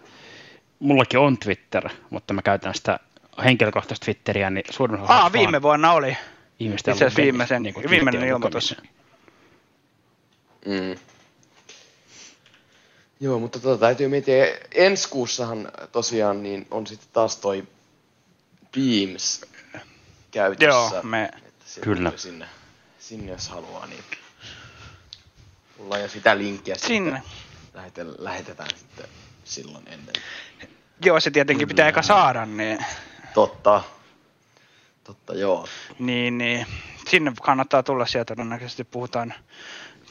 [0.79, 3.01] mullakin on Twitter, mutta mä käytän sitä
[3.45, 6.17] henkilökohtaista Twitteriä, niin suurin osa Aa, viime vuonna oli.
[6.61, 8.77] Ihmisten Itse asiassa viimeisen, niin kuin viimeinen ilmoitus.
[10.67, 10.99] Mm.
[13.21, 17.69] Joo, mutta tota, täytyy miettiä, ensi kuussahan tosiaan niin on sitten taas toi
[18.73, 19.45] Beams
[20.31, 20.67] käytössä.
[20.67, 21.31] Joo, me,
[21.81, 22.13] Kyllä.
[22.17, 22.47] Sinne,
[22.99, 24.05] sinne jos haluaa, niin
[25.79, 27.23] mulla jo sitä linkkiä Sinne.
[27.23, 29.07] sitten lähetetään, lähetetään sitten
[29.45, 30.15] silloin ennen.
[31.05, 32.85] joo, se tietenkin pitää eka saada, niin,
[33.35, 33.85] Totta.
[35.05, 35.69] Totta, joo.
[35.99, 36.67] niin, niin
[37.09, 39.35] sinne kannattaa tulla sieltä todennäköisesti puhutaan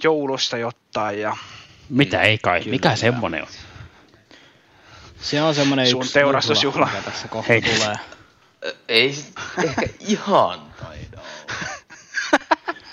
[0.04, 1.38] joulusta jotain ja
[1.90, 2.72] Mitä ei kai, Kyllä.
[2.72, 3.48] mikä semmonen on?
[5.22, 6.86] Se on semmonen Sun yksi teurastusjuhla.
[6.86, 7.62] mikä tässä kohta Hei.
[7.62, 7.96] tulee.
[8.88, 9.16] Ei
[9.64, 11.22] ehkä ihan taida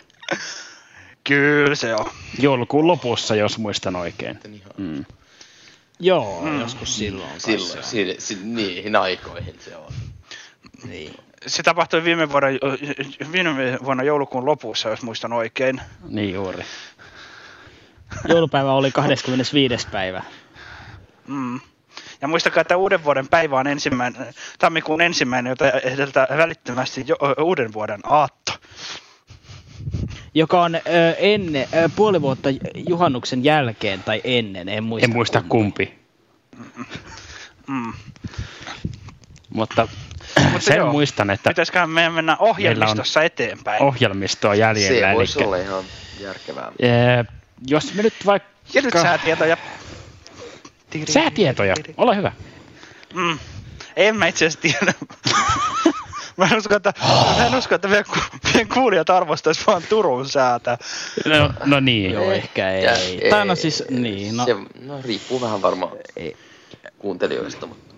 [1.24, 2.10] kyllä se on.
[2.38, 4.40] Joulukuun lopussa, jos muistan oikein.
[4.76, 5.04] Mm.
[6.00, 6.60] Joo, Mm.
[6.60, 7.40] joskus silloin.
[7.40, 9.92] silloin, si, si, niihin aikoihin se on.
[10.84, 11.14] Niin.
[11.46, 12.48] Se tapahtui viime vuonna,
[13.32, 15.80] viime vuonna joulukuun lopussa, jos muistan oikein.
[16.08, 16.64] Niin juuri.
[18.28, 19.88] Joulupäivä oli 25.
[19.88, 20.22] päivä.
[21.26, 21.60] Mm.
[22.20, 27.72] Ja muistakaa, että uuden vuoden päivä on ensimmäinen, tammikuun ensimmäinen, jota edeltää välittömästi jo, uuden
[27.72, 28.52] vuoden aatto.
[30.34, 30.80] Joka on ö,
[31.18, 32.48] ennen, ö, puoli vuotta
[32.88, 35.04] juhannuksen jälkeen tai ennen, en muista.
[35.04, 35.98] En muista kumpi.
[37.66, 37.92] Mm.
[39.50, 39.88] Mutta,
[40.42, 43.82] Mutta sen joo, muistan, että Pitäisiköhän meidän mennä ohjelmistossa eteenpäin.
[43.82, 45.08] ohjelmistoa jäljellä.
[45.10, 45.84] Se voisi elikkä- olla ihan
[46.20, 46.72] järkevää.
[46.80, 47.24] Ee,
[47.66, 48.48] jos me nyt vaikka...
[48.74, 49.56] Ja nyt säätietoja.
[51.08, 52.32] Säätietoja, ole hyvä.
[53.14, 53.38] Mm.
[53.96, 54.92] En mä itse asiassa tiedä.
[56.36, 56.92] mä en usko, että,
[57.38, 60.78] mä en usko, että meidän, ku, meidän kuulijat arvostaisi vaan Turun säätä.
[61.24, 62.10] No, no niin.
[62.12, 62.84] Joo, ehkä ei.
[62.84, 62.90] Ja
[63.30, 64.44] Tai no siis, niin, no.
[64.44, 65.92] Se, no riippuu vähän varmaan
[66.98, 67.89] kuuntelijoista, mutta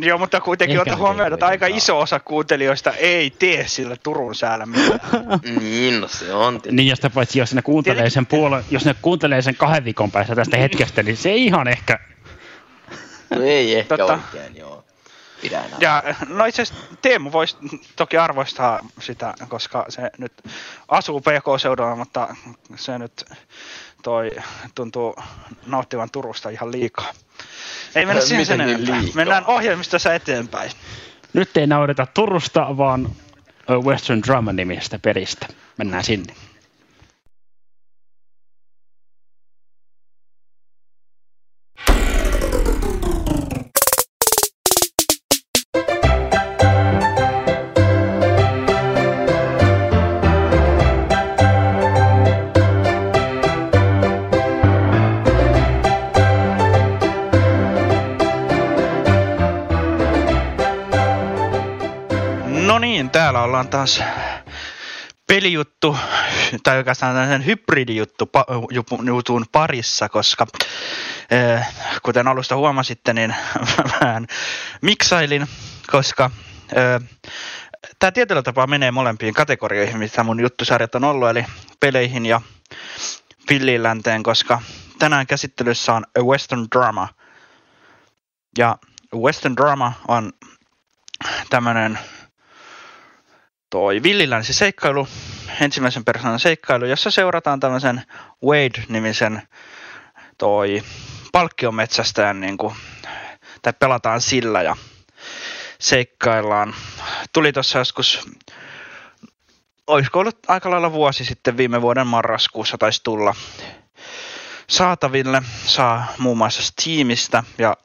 [0.00, 4.34] Joo, mutta kuitenkin Ehkä ota huomioon, että aika iso osa kuuntelijoista ei tee sillä Turun
[4.34, 5.00] säällä mitään.
[5.60, 6.76] niin, no se on tietysti.
[6.76, 10.34] Niin, jos, paitsi jos ne kuuntelee sen puolen, jos ne kuuntelee sen kahden viikon päästä
[10.34, 11.98] tästä hetkestä, niin se ihan ehkä...
[13.30, 14.12] No ei ehkä Totta.
[14.12, 14.84] oikein, joo.
[15.40, 15.78] Pidä enää.
[15.80, 17.56] Ja no itse asiassa Teemu voisi
[17.96, 20.32] toki arvostaa sitä, koska se nyt
[20.88, 22.36] asuu PK-seudulla, mutta
[22.76, 23.24] se nyt
[24.02, 24.30] toi
[24.74, 25.16] tuntuu
[25.66, 27.10] nauttivan Turusta ihan liikaa.
[27.94, 28.94] Ei mennä Äh, siihen sen niin enempää.
[28.96, 29.14] liikaa?
[29.16, 30.70] Mennään ohjelmistossa eteenpäin.
[31.32, 33.10] Nyt ei naudeta Turusta, vaan
[33.84, 35.46] Western Drama nimisestä peristä.
[35.76, 36.34] Mennään sinne.
[63.70, 64.02] Taas
[65.26, 65.96] pelijuttu,
[66.62, 68.30] tai oikeastaan tämmöisen hybridijuttu
[69.04, 70.46] jutun parissa, koska
[71.30, 71.66] eh,
[72.02, 73.34] kuten alusta huomasitte, niin
[74.00, 74.26] vähän
[74.82, 75.46] miksailin,
[75.90, 76.30] koska
[76.72, 77.08] eh,
[77.98, 81.46] tämä tietyllä tapaa menee molempiin kategorioihin, mitä mun juttusarjat on ollut, eli
[81.80, 82.40] peleihin ja
[83.48, 84.62] Fillilänteen, koska
[84.98, 87.08] tänään käsittelyssä on A Western Drama.
[88.58, 88.76] Ja
[89.14, 90.32] Western Drama on
[91.50, 91.98] tämmöinen
[93.70, 95.08] toi villilänsi seikkailu,
[95.60, 98.02] ensimmäisen persoonan seikkailu, jossa seurataan tämmöisen
[98.44, 99.42] Wade-nimisen
[100.38, 100.82] toi
[101.32, 102.74] palkkiometsästäjän niin kuin,
[103.62, 104.76] tai pelataan sillä ja
[105.78, 106.74] seikkaillaan.
[107.32, 108.28] Tuli tuossa joskus,
[109.86, 113.34] olisiko ollut aika lailla vuosi sitten viime vuoden marraskuussa taisi tulla
[114.68, 115.42] saataville.
[115.64, 117.76] Saa muun muassa Steamista ja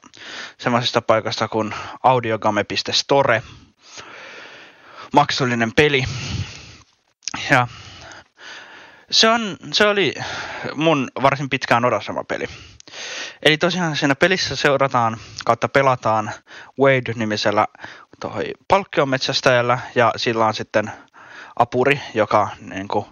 [0.58, 3.42] semmoisesta paikasta kuin audiogame.store.
[5.16, 6.04] Maksullinen peli.
[7.50, 7.68] Ja
[9.10, 10.14] se, on, se oli
[10.74, 12.44] mun varsin pitkään odottama peli.
[13.42, 16.30] Eli tosiaan siinä pelissä seurataan kautta pelataan
[16.80, 17.66] Wade-nimisellä
[18.68, 20.90] palkkiometsästäjällä ja sillä on sitten
[21.56, 23.06] apuri, joka niin kuin,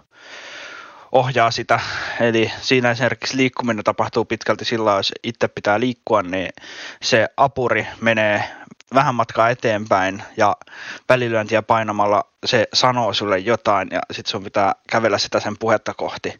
[1.11, 1.79] ohjaa sitä.
[2.19, 6.49] Eli siinä esimerkiksi liikkuminen tapahtuu pitkälti sillä jos itse pitää liikkua, niin
[7.01, 8.43] se apuri menee
[8.93, 10.57] vähän matkaa eteenpäin ja
[11.09, 16.39] välilyöntiä painamalla se sanoo sulle jotain ja sitten sun pitää kävellä sitä sen puhetta kohti.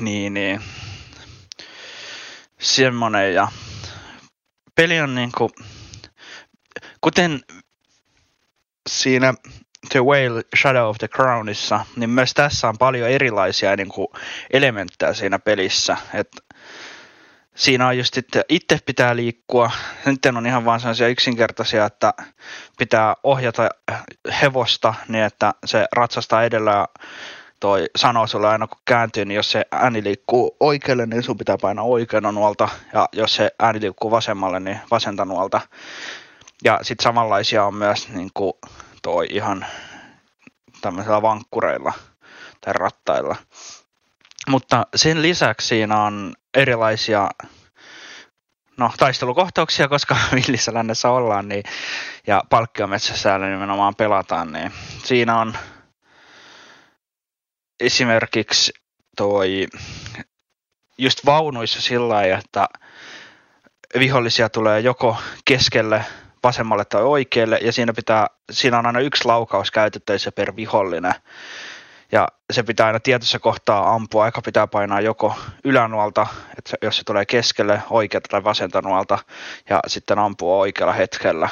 [0.00, 0.60] Niin, niin.
[2.58, 3.48] Semmonen ja
[4.74, 5.50] peli on niinku,
[7.00, 7.40] kuten
[8.88, 9.34] siinä
[9.88, 14.08] The Whale Shadow of the Crownissa, niin myös tässä on paljon erilaisia niin kuin,
[14.52, 15.96] elementtejä siinä pelissä.
[16.14, 16.28] Et
[17.56, 19.70] siinä on just, että itse pitää liikkua.
[20.06, 22.14] Nyt on ihan vaan sellaisia yksinkertaisia, että
[22.78, 23.68] pitää ohjata
[24.42, 26.88] hevosta niin, että se ratsastaa edellä ja
[27.60, 31.56] toi sanoo sulle aina kun kääntyy, niin jos se ääni liikkuu oikealle, niin sun pitää
[31.62, 35.60] painaa oikeana nuolta, ja jos se ääni liikkuu vasemmalle, niin vasenta nuolta.
[36.64, 38.52] Ja sitten samanlaisia on myös niin kuin
[39.02, 39.66] toi ihan
[40.80, 41.92] tämmöisillä vankkureilla
[42.60, 43.36] tai rattailla.
[44.48, 47.28] Mutta sen lisäksi siinä on erilaisia
[48.76, 51.62] no, taistelukohtauksia, koska villissä lännessä ollaan, niin,
[52.26, 54.72] ja palkkiometsässä nimenomaan pelataan, niin
[55.04, 55.54] siinä on
[57.80, 58.72] esimerkiksi
[59.16, 59.66] toi
[60.98, 62.68] just vaunuissa sillä lailla, että
[63.98, 66.04] vihollisia tulee joko keskelle,
[66.42, 71.14] vasemmalle tai oikealle, ja siinä, pitää, siinä on aina yksi laukaus käytettävissä per vihollinen.
[72.12, 76.26] Ja se pitää aina tietyssä kohtaa ampua, aika pitää painaa joko ylänuolta,
[76.58, 79.18] että jos se tulee keskelle, oikealta tai vasenta nuolta,
[79.68, 81.48] ja sitten ampua oikealla hetkellä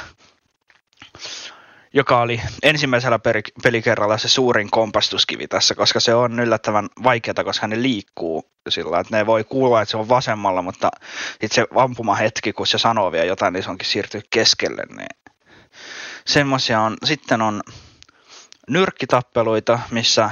[1.95, 3.19] joka oli ensimmäisellä
[3.63, 9.17] pelikerralla se suurin kompastuskivi tässä, koska se on yllättävän vaikeaa, koska ne liikkuu sillä että
[9.17, 10.91] ne voi kuulla, että se on vasemmalla, mutta
[11.31, 14.83] sitten se ampuma hetki, kun se sanoo vielä jotain, niin se onkin siirtynyt keskelle.
[14.97, 15.07] Niin
[16.25, 16.97] semmoisia on.
[17.03, 17.61] Sitten on
[18.69, 20.29] nyrkkitappeluita, missä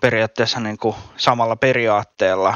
[0.00, 2.54] periaatteessa niin kuin samalla periaatteella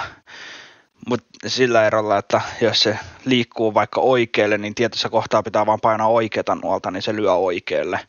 [1.09, 6.09] mutta sillä erolla, että jos se liikkuu vaikka oikealle, niin tietyssä kohtaa pitää vaan painaa
[6.09, 8.01] oikeata nuolta, niin se lyö oikealle.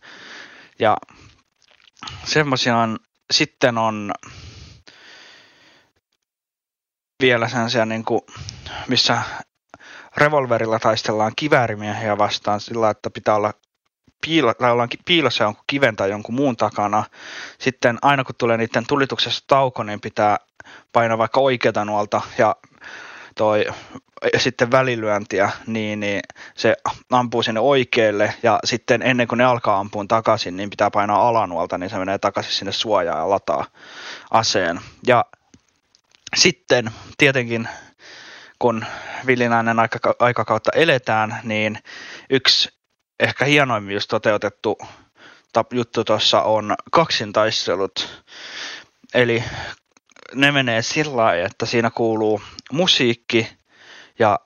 [0.79, 0.97] Ja
[2.23, 2.99] semmoisia on,
[3.31, 4.13] sitten on
[7.21, 8.21] vielä sellaisia, niin kuin,
[8.87, 9.21] missä
[10.17, 13.53] revolverilla taistellaan kiväärimiehiä vastaan sillä, että pitää olla
[14.25, 17.03] piilo, tai ollaan piilossa jonkun kiven tai jonkun muun takana.
[17.59, 20.37] Sitten aina kun tulee niiden tulituksessa tauko, niin pitää
[20.93, 22.55] painaa vaikka oikeata nuolta ja
[23.35, 23.65] toi
[24.33, 26.21] ja sitten välilyöntiä, niin, niin
[26.55, 26.75] se
[27.11, 31.77] ampuu sinne oikealle ja sitten ennen kuin ne alkaa ampua takaisin, niin pitää painaa alanuolta,
[31.77, 33.65] niin se menee takaisin sinne suojaan ja lataa
[34.31, 34.79] aseen.
[35.07, 35.25] Ja
[36.35, 37.69] sitten tietenkin
[38.59, 38.85] kun
[39.25, 41.77] villinainen aika, aikakautta eletään, niin
[42.29, 42.75] yksi
[43.19, 44.77] ehkä hienoimmin just toteutettu
[45.71, 48.23] juttu tuossa on kaksintaistelut.
[49.13, 49.43] Eli
[50.33, 53.57] ne menee sillä lailla, että siinä kuuluu musiikki
[54.19, 54.39] ja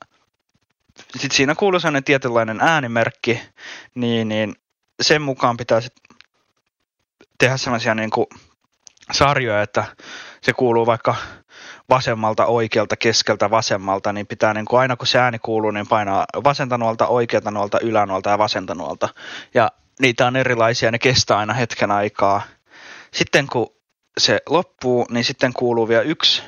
[1.12, 3.42] sitten siinä kuuluu sellainen tietynlainen äänimerkki,
[3.96, 4.56] niin, niin
[5.02, 5.82] sen mukaan pitää
[7.38, 8.28] tehdä sellaisia niin kuin
[9.12, 9.86] sarjoja, että
[10.42, 11.16] se kuuluu vaikka
[11.90, 16.26] vasemmalta, oikealta, keskeltä, vasemmalta, niin pitää niin kuin aina kun se ääni kuuluu, niin painaa
[16.44, 19.10] vasenta nuolta, oikealta nuolta, ylänuolta ja vasenta nuolta.
[19.54, 22.42] Ja niitä on erilaisia, ne kestää aina hetken aikaa.
[23.14, 23.74] Sitten kun
[24.18, 26.44] se loppuu, niin sitten kuuluu vielä yksi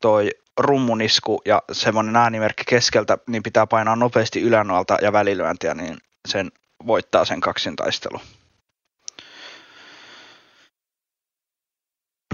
[0.00, 5.96] toi rummunisku ja semmoinen äänimerkki keskeltä, niin pitää painaa nopeasti ylänuolta ja välilyöntiä, niin
[6.28, 6.50] sen
[6.86, 8.20] voittaa sen kaksintaistelu.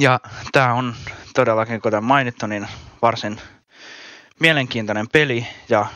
[0.00, 0.20] Ja
[0.52, 0.94] tämä on
[1.34, 2.68] todellakin, kuten mainittu, niin
[3.02, 3.40] varsin
[4.40, 5.86] mielenkiintoinen peli ja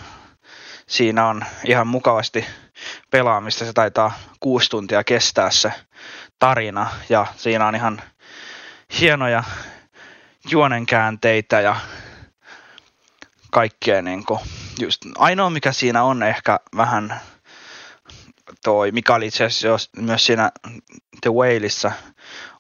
[0.87, 2.47] siinä on ihan mukavasti
[3.11, 3.65] pelaamista.
[3.65, 5.73] Se taitaa kuusi tuntia kestää se
[6.39, 8.03] tarina ja siinä on ihan
[9.01, 9.45] hienoja
[10.51, 11.77] juonenkäänteitä ja
[13.51, 14.41] kaikkea niin kuin,
[14.81, 17.21] just ainoa mikä siinä on ehkä vähän
[18.65, 20.51] toi, mikä oli itse asiassa myös siinä
[21.21, 21.93] The Whaleissa,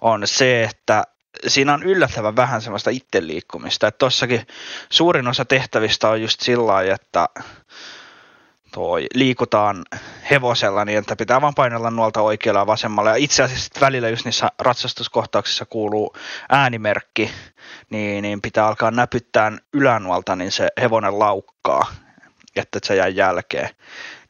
[0.01, 1.05] on se, että
[1.47, 3.87] siinä on yllättävän vähän semmoista itse liikkumista.
[3.87, 4.47] Että tossakin
[4.91, 7.29] suurin osa tehtävistä on just sillä lailla, että
[8.73, 9.85] toi, liikutaan
[10.31, 13.11] hevosella niin, että pitää vaan painella nuolta oikealla ja vasemmalla.
[13.11, 16.17] Ja itse asiassa välillä just niissä ratsastuskohtauksissa kuuluu
[16.49, 17.31] äänimerkki,
[17.91, 21.87] niin, niin pitää alkaa näpyttää ylänuolta, niin se hevonen laukkaa,
[22.57, 23.71] että se jää jälkeen.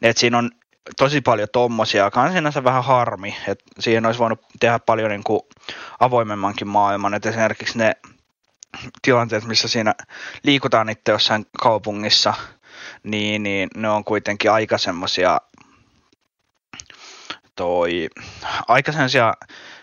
[0.02, 0.50] Et siinä on
[0.96, 5.24] tosi paljon tommosia, joka on sinänsä vähän harmi, että siihen olisi voinut tehdä paljon niin
[5.24, 5.40] kuin
[6.00, 7.96] avoimemmankin maailman, että esimerkiksi ne
[9.02, 9.94] tilanteet, missä siinä
[10.42, 12.34] liikutaan itse jossain kaupungissa,
[13.02, 15.38] niin, niin ne on kuitenkin aika semmosia
[17.56, 18.08] toi,
[18.68, 19.34] aika semmosia,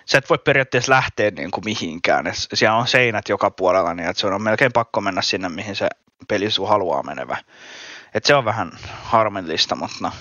[0.06, 2.28] sä et voi periaatteessa lähteä niin kuin mihinkään.
[2.28, 5.76] Et siellä on seinät joka puolella, niin että se on melkein pakko mennä sinne, mihin
[5.76, 5.88] se
[6.28, 7.38] peli sun haluaa menevä.
[8.14, 8.72] Et se on vähän
[9.04, 10.12] harmillista, mutta no,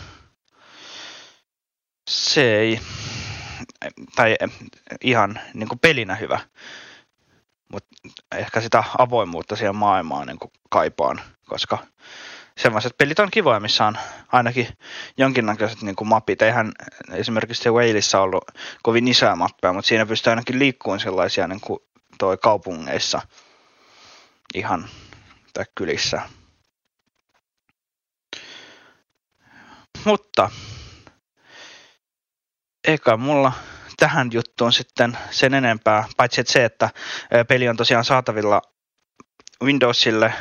[2.09, 2.81] se ei,
[4.17, 4.37] tai
[5.01, 6.41] ihan niin kuin pelinä hyvä,
[7.73, 7.89] mutta
[8.33, 11.79] ehkä sitä avoimuutta siihen maailmaan niin kuin kaipaan, koska
[12.59, 13.99] semmoiset pelit on kivoja, missä on
[14.33, 14.69] ainakin
[15.17, 16.43] jonkinnäköiset niin kuin mapit.
[16.43, 16.73] Eihän
[17.13, 18.45] esimerkiksi se Waleissa ollut
[18.83, 21.81] kovin isoja mappeja, mutta siinä pystyy ainakin liikkumaan sellaisia niin kuin
[22.19, 23.23] toi kaupungeissa
[24.55, 24.89] ihan
[25.53, 26.23] tai kylissä.
[30.05, 30.51] Mutta
[32.85, 33.53] eikä mulla
[33.97, 36.91] tähän juttuun sitten sen enempää, paitsi että se, että
[37.49, 38.63] peli on tosiaan saatavilla
[39.65, 40.33] Windowsille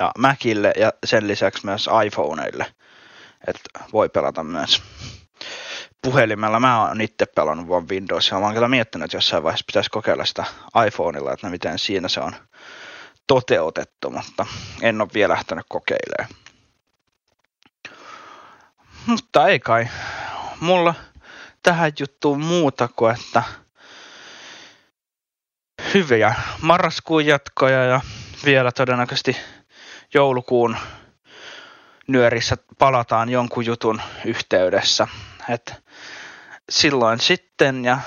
[0.00, 2.66] ja Macille ja sen lisäksi myös iPhoneille.
[3.46, 4.82] Että voi pelata myös
[6.02, 6.60] puhelimella.
[6.60, 8.40] Mä oon itse pelannut vaan Windowsilla.
[8.40, 10.44] Mä oon kyllä miettinyt, että jossain vaiheessa pitäisi kokeilla sitä
[10.86, 12.32] iPhoneilla, että miten siinä se on
[13.26, 14.46] toteutettu, mutta
[14.82, 16.34] en ole vielä lähtenyt kokeilemaan.
[19.06, 19.88] Mutta ei kai.
[20.60, 20.94] Mulla
[21.64, 23.42] tähän juttuun muuta kuin, että
[25.94, 28.00] hyviä marraskuun jatkoja ja
[28.44, 29.36] vielä todennäköisesti
[30.14, 30.76] joulukuun
[32.06, 35.08] nyörissä palataan jonkun jutun yhteydessä.
[35.48, 35.82] Et
[36.70, 37.98] silloin sitten ja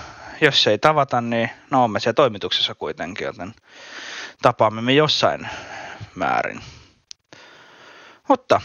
[0.42, 3.54] jos ei tavata, niin no olemme siellä toimituksessa kuitenkin, joten
[4.42, 5.50] tapaamme me jossain
[6.16, 6.62] määrin.
[8.28, 8.62] Mutta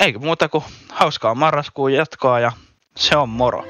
[0.00, 2.52] eikö muuta kuin hauskaa marraskuun jatkoa ja
[2.98, 3.64] se on moro.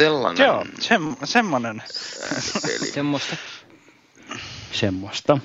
[0.00, 0.46] Sellainen.
[0.46, 1.82] Joo, sem, semmonen.
[2.62, 2.92] Peli.
[2.92, 3.36] Semmoista.
[4.72, 5.38] Semmoista.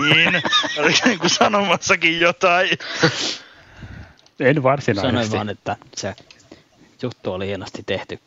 [0.00, 0.42] niin,
[0.78, 2.70] oliko niinku sanomassakin jotain?
[4.40, 5.08] En varsinaisesti.
[5.12, 6.14] Sanoin vaan, että se
[7.02, 8.18] juttu oli hienosti tehty.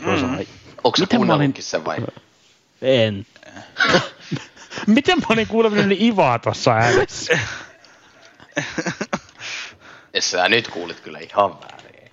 [0.00, 0.08] Mm.
[0.08, 0.48] Onko se mä olin-
[1.16, 1.96] kuunnellutkin sen vai?
[2.84, 3.26] En.
[4.86, 7.38] Miten mä olin kuuleminen niin Ivaa tuossa äänessä?
[10.18, 12.10] Sä nyt kuulit kyllä ihan väärin.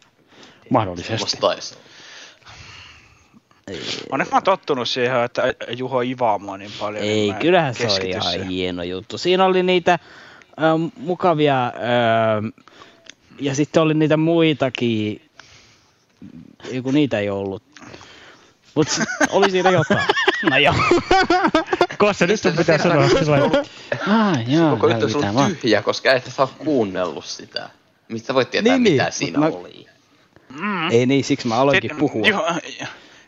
[0.69, 1.37] Mahdollisesti.
[4.11, 7.01] Onneksi mä oon tottunut siihen, että Juho ivaa mua niin paljon.
[7.03, 8.47] niin Ei, en kyllähän se oli ihan siihen.
[8.47, 9.17] hieno juttu.
[9.17, 9.99] Siinä oli niitä
[10.49, 10.53] ö,
[10.97, 11.71] mukavia, ö,
[13.39, 15.21] ja sitten oli niitä muitakin,
[16.71, 17.63] joku niitä ei ollut.
[18.75, 18.91] Mutta
[19.29, 19.99] oli siinä jotain.
[20.49, 20.75] No joo.
[21.97, 23.37] Kossa nyt sun pitää sanoa sillä.
[24.07, 25.55] Ah, joo, Koko juttu on ollut vaan.
[25.55, 27.69] tyhjä, koska et sä oo kuunnellut sitä.
[28.07, 29.85] Mistä voit tietää, Niin, mitä niin, siinä mut mä- oli?
[30.49, 30.91] Mm.
[30.91, 32.27] Ei niin, siksi mä aloinkin Sitten puhua.
[32.27, 32.45] Juho,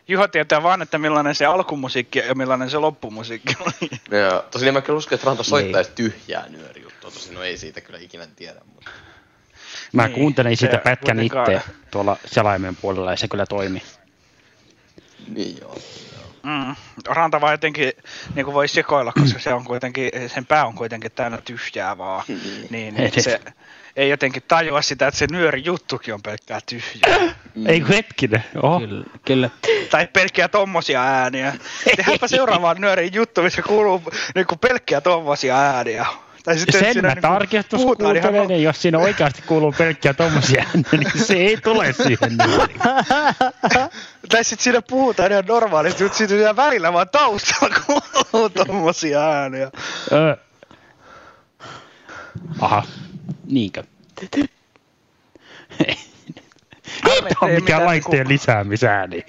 [0.08, 3.90] Juho tietää vaan, että millainen se alkumusiikki ja millainen se loppumusiikki oli.
[4.22, 5.50] Joo, tosin mä kyllä uskon, että Ranto Niin.
[5.50, 7.12] soittaisi tyhjää nyörijuttua.
[7.12, 8.60] Tosin no ei siitä kyllä ikinä tiedä.
[8.74, 8.92] Mutta...
[9.94, 13.82] Mä Niin, kuuntelin sitä pätkän itse tuolla selaimen puolella ja se kyllä toimi.
[15.28, 15.78] Niin joo.
[16.44, 16.76] Mm.
[17.08, 17.92] Ranta vaan jotenkin
[18.36, 22.24] niin kuin voi sekoilla, koska se on kuitenkin, sen pää on kuitenkin täynnä tyhjää vaan.
[22.70, 23.40] Niin, niin se
[23.96, 27.36] ei jotenkin tajua sitä, että se nyöri juttukin on pelkkää tyhjää.
[27.66, 28.44] Ei kun hetkinen.
[28.62, 28.80] Oho.
[28.80, 29.50] Kyllä, kyllä.
[29.92, 31.54] Tai pelkkiä tommosia ääniä.
[31.96, 34.04] Tehdäänpä seuraavaan nyörin juttu, missä kuuluu
[34.36, 36.06] niin kuin pelkkiä tommosia ääniä.
[36.44, 40.14] Tai Sen siinä mä niinku tarkistus puhutaan ihan kuuntelen, ja jos siinä oikeasti kuuluu pelkkiä
[40.14, 42.80] tommosia ääniä, niin se ei tule siihen nyöriin.
[44.34, 49.72] Tai sit siinä puhutaan ihan normaalisti, mutta siinä siinä välillä vaan taustalla kuuluu tommosia ääniä.
[52.60, 52.84] Aha,
[53.46, 53.84] niinkö?
[55.86, 55.98] Ei
[57.04, 59.26] Tämä on mikään laitteen lisäämisääni.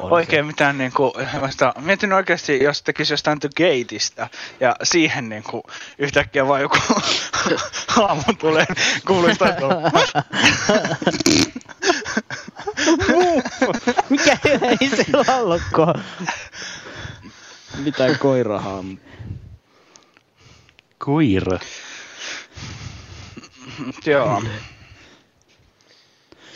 [0.00, 4.28] Oikein mitään niinku, vasta, mietin oikeasti, jos tekisi jostain The Gateista,
[4.60, 5.62] ja siihen niinku
[5.98, 6.78] yhtäkkiä vaan joku
[7.96, 8.66] aamu tulee,
[9.06, 9.48] kuuluisi toi
[14.10, 14.38] Mikä
[14.80, 15.94] ei se lallokko?
[17.76, 18.84] Mitä koirahaa?
[20.98, 21.58] Koira.
[24.06, 24.42] Joo.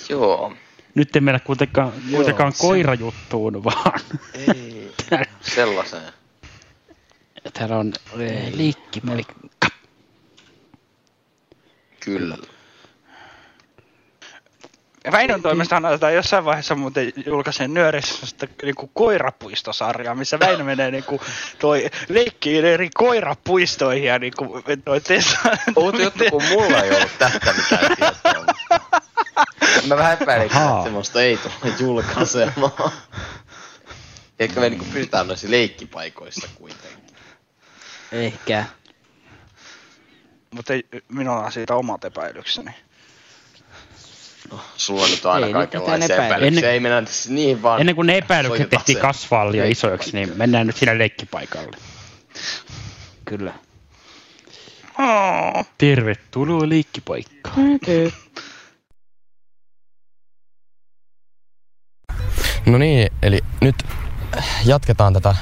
[0.09, 0.53] Joo.
[0.95, 4.01] Nyt ei mennä kuitenkaan, Joo, kuitenkaan se- koirajuttuun, vaan
[4.35, 4.93] Ei.
[5.41, 6.13] Sellaiseen.
[7.53, 9.03] täällä on eh, liikki
[12.01, 12.37] Kyllä.
[15.13, 21.21] Väinön toimestahan aletaan jossain vaiheessa muuten julkaisen nyörissä sitä niinku koirapuistosarjaa, missä Väinö menee niinku
[21.59, 25.39] toi leikkiin eri koirapuistoihin ja niinku toi Tessa...
[25.77, 28.45] Outo juttu, kun mulla ei ollut tästä mitään tietoa.
[29.89, 32.93] Mä vähän epäilin, että semmoista ei tule julkaisemaan.
[34.39, 37.17] Ehkä me niinku pysytään noissa leikkipaikoissa kuitenkin.
[38.13, 38.65] Ehkä.
[40.55, 42.71] Mutta ei, minulla on siitä omat epäilykseni.
[44.77, 46.47] Sulla nyt on aina Ei kaikenlaisia epäilyksiä.
[46.47, 47.81] Ennen- Ei mennä tässä niin vaan...
[47.81, 51.77] Ennen kuin ne epäilykset tehtiin kasvaa liian isoiksi, niin mennään nyt sinne leikkipaikalle.
[53.25, 53.53] Kyllä.
[54.99, 55.67] Oh.
[55.79, 57.57] Tervetuloa leikkipaikkaan.
[62.67, 63.75] No niin, eli nyt
[64.65, 65.35] jatketaan tätä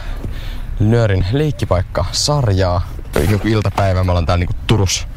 [0.81, 2.89] Nyörin leikkipaikka-sarjaa.
[3.31, 5.09] Joku iltapäivä, me ollaan täällä niinku Turus.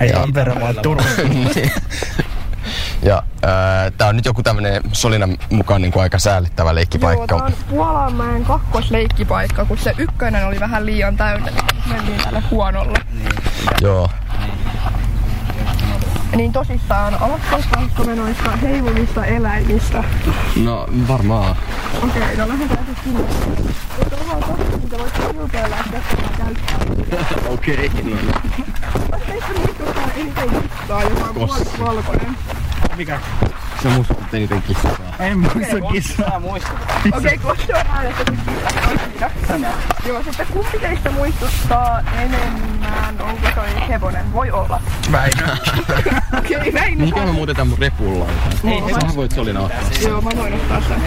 [0.00, 1.04] Ei Ja- Tampere, vaan Turun.
[3.02, 7.26] ja ää, tää on nyt joku tämmönen Solinan mukaan niinku aika säällittävä Joo, leikkipaikka.
[7.36, 12.98] tää on Puolanmäen kakkosleikkipaikka, kun se ykkönen oli vähän liian täynnä, niin mentiin tälle huonolle.
[13.80, 14.08] Joo.
[16.36, 20.04] Niin tosissaan, aloittaisitko me noista heiluvista eläimistä?
[20.64, 21.56] No varmaan.
[22.02, 23.20] Okei, no lähdetään sitten sinne.
[23.98, 26.78] Mutta vaan tosi, mitä voit kilpeillä, että käyttää.
[27.48, 28.16] Okei, okay, no.
[29.10, 31.48] Mä teistä muistuttaa eniten kissaa, joka on
[31.80, 32.36] valkoinen.
[32.96, 33.20] Mikä?
[33.82, 34.96] Sä muistutat eniten kissaa.
[35.18, 36.40] En muista kissaa.
[37.12, 38.34] Okei, Kossi on äänestetty.
[40.06, 44.32] Joo, sitten kumpi teistä muistuttaa enemmän, onko toi hevonen?
[44.32, 44.80] Voi olla.
[45.12, 45.56] Väinö.
[46.38, 46.98] Okei, näin.
[46.98, 48.70] Mihinkä mä muuten tän mun repun laitan?
[48.70, 49.80] Ei, Sähän voit Solina ottaa.
[50.08, 51.02] Joo, mä voin ottaa sen.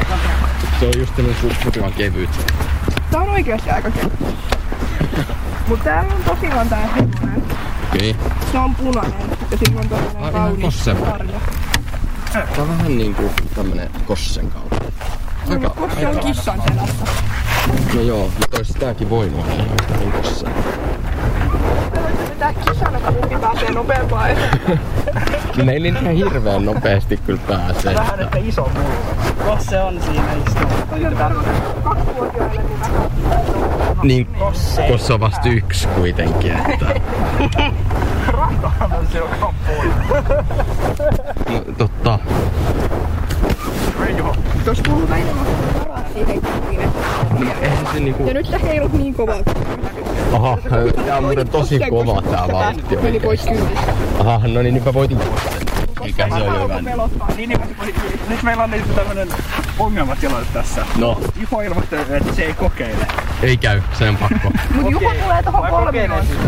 [0.79, 2.29] Se on just tämmönen sopivan kevyt.
[3.11, 4.13] Tää on oikeasti aika kevyt.
[5.67, 7.43] Mut täällä on tosiaan tää hevonen.
[7.93, 8.15] Okei.
[8.51, 9.85] Se on punainen ja sillä on
[10.19, 11.39] ihan kaunis sarja.
[12.33, 14.85] Tää on vähän niinku tämmönen kossen kautta.
[15.49, 17.05] No, mut Kossi on kissan selässä.
[17.93, 20.51] No joo, mutta ois tääkin voinut olla yhtä niin kossen.
[22.39, 24.29] Tää kissan, että kumpi pääsee nopeampaan.
[25.63, 27.95] Ne ei niin ihan hirveen nopeasti kyllä pääsee.
[27.95, 29.51] Vähän ehkä iso pullo.
[29.55, 30.71] Jos se on siinä istunut.
[31.83, 33.76] Kaksivuotiaille niin vähän.
[34.03, 34.27] Niin,
[34.87, 37.01] kossa on vasta yksi kuitenkin, että...
[38.27, 39.29] Rakkahan se on
[41.49, 42.19] No, totta.
[44.65, 46.41] Tuossa kuuluu väistämättä varaa siihen.
[47.39, 48.27] Niin, eihän se niinku...
[48.27, 49.37] Ja nyt sä heilut niin kovaa.
[50.33, 50.57] Aha,
[51.05, 53.49] tää on muuten tosi kova tää vauhti oikeesti.
[54.19, 55.67] Aha, no niin nyt mä voitin kossen.
[56.07, 56.79] Mikä se on hyvä.
[56.83, 57.27] Pelottaa.
[57.37, 57.61] Niin, niin,
[58.29, 59.27] nyt meillä on niinku tämmönen
[59.79, 60.85] ongelmatilanne tässä.
[60.97, 63.07] No, Juho ilmoitti, että se ei kokeile.
[63.41, 64.51] ei käy, se on pakko.
[64.81, 66.25] Mut Juho tulee tohon Mä kolmioon.
[66.27, 66.43] sitä.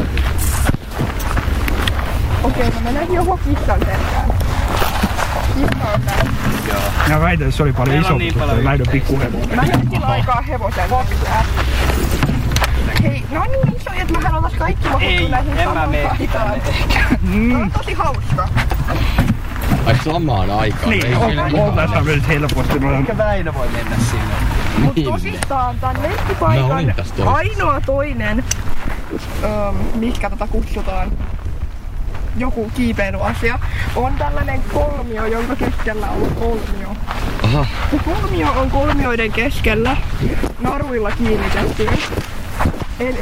[2.43, 4.29] Okei, mä menen Juho kissan selkään.
[5.55, 6.31] Kissa on täällä.
[7.09, 9.55] Mä väitän, että se oli paljon isompi, niin paljon Väinö pikkuhevonen.
[9.55, 10.89] Mä en sillä aikaa hevosen.
[13.03, 16.07] Hei, no niin isoja, että mähän oltais kaikki mahtunut Ei, näihin en mä samaan mene.
[16.07, 16.61] paikkaan.
[16.61, 18.49] Tää on tosi hauska.
[19.89, 20.89] Ai samaan aikaan.
[20.89, 22.73] Niin, ei on, tässä nyt helposti.
[22.99, 24.33] Ehkä Väinö voi mennä sinne.
[24.77, 25.95] Mut tosissaan tän
[26.39, 27.31] toisessa.
[27.31, 28.43] ainoa toinen,
[29.43, 31.11] öö, mihkä tätä kutsutaan,
[32.37, 33.59] joku kiipeilyasia,
[33.95, 36.89] on tällainen kolmio, jonka keskellä on kolmio.
[37.43, 37.65] Aha.
[37.91, 39.97] Se kolmio on kolmioiden keskellä
[40.59, 41.97] naruilla kiinnitettynä.
[42.99, 43.19] Eli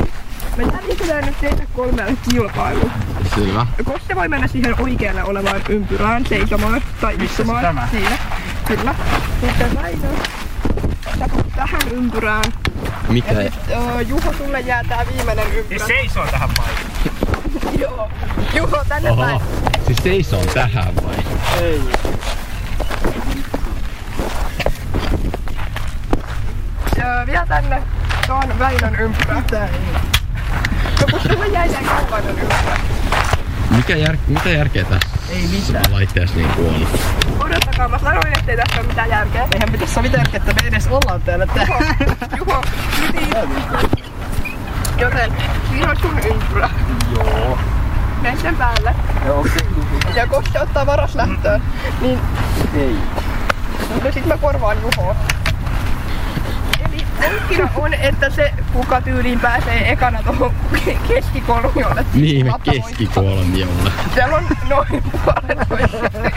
[0.57, 2.91] me järjestetään nyt teitä kolmelle kilpailu.
[3.37, 3.65] Selvä.
[3.83, 7.87] Koste voi mennä siihen oikealle olevaan ympyrään seisomaan tai istumaan tämä?
[7.91, 8.17] siinä.
[8.67, 8.95] Kyllä.
[9.41, 10.07] Sitten Väinö,
[11.55, 12.43] tähän ympyrään.
[13.09, 13.31] Mikä?
[13.31, 15.85] Ja sit, uh, Juho, sulle jää tää viimeinen ympyrä.
[15.87, 17.79] Niin seisoo tähän paikkaan.
[17.81, 18.09] Joo.
[18.55, 19.35] Juho, tänne päin.
[19.35, 19.41] Oho.
[19.85, 21.15] Siis seisoo tähän vai?
[21.61, 21.81] Ei.
[26.97, 27.83] Ja vielä tänne.
[28.25, 29.35] Se on Väinön ympyrä.
[29.35, 29.71] Mitä ei?
[31.01, 32.86] No kun sulle jäi tää kaukainen ympyrä.
[33.87, 35.09] Mikä jär, mitä järkeä tässä?
[35.29, 35.85] Ei mitään.
[35.91, 36.87] Laitteessa niinku on.
[37.39, 39.47] Odottakaa, mä sanoin, ettei tässä ole mitään järkeä.
[39.53, 41.47] Eihän me tässä ole mitään järkeä, että me edes ollaan täällä.
[42.37, 42.63] Juho,
[43.13, 44.03] Juho, nyt.
[44.97, 45.33] Joten
[45.69, 46.69] siinä on sun ympyrä.
[47.15, 47.57] Joo.
[48.21, 48.95] Mene sen päälle.
[49.25, 49.45] Joo,
[50.15, 51.61] Ja Koste ottaa varaslähtöön.
[52.01, 52.19] Niin
[52.75, 52.95] Ei.
[54.03, 55.15] No sit mä korvaan Juhoa.
[57.21, 60.53] Pointtina on, että se kuka tyyliin pääsee ekana tuohon
[61.07, 62.05] keskikolmiolle.
[62.13, 62.73] Niin, voittaa.
[62.73, 63.91] keskikolmiolle.
[64.13, 66.31] Siellä on noin puolentoista.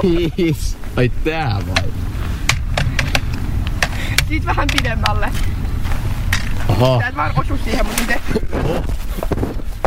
[0.00, 0.76] Siis.
[0.96, 1.90] Ai tää vai?
[4.28, 5.30] Siitä vähän pidemmälle.
[6.68, 6.98] Aha.
[7.00, 8.20] Sä et vaan osu siihen, mutta miten?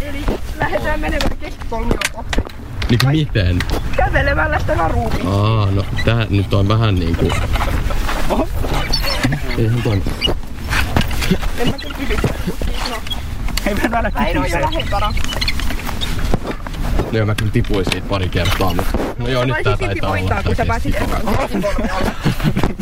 [0.01, 0.25] Eli
[0.59, 2.41] lähdetään menemään keskikolmioon kohti.
[2.89, 3.59] Niinku miten?
[3.95, 5.27] Kävelemällä sitä naruukin.
[5.27, 7.31] Aa, no tää nyt on vähän niinku...
[9.57, 10.01] Eihän toi...
[11.59, 12.17] En mä kyllä kysy.
[12.89, 12.95] No.
[13.65, 15.13] Ei välä Väinö on jo lähempänä.
[17.11, 18.97] No joo, mä kyllä tipuin siitä pari kertaa, mutta...
[19.17, 20.95] No joo, nyt tää taitaa olla voittaa, kun sä tää pääsit.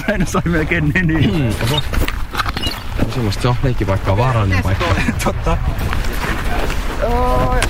[0.07, 1.33] Väinö sai melkein neniin.
[1.33, 1.81] Mm, oho.
[3.05, 4.85] No semmoista se on leikkipaikka on vaarallinen paikka.
[5.23, 5.57] Totta.
[7.03, 7.61] Öö,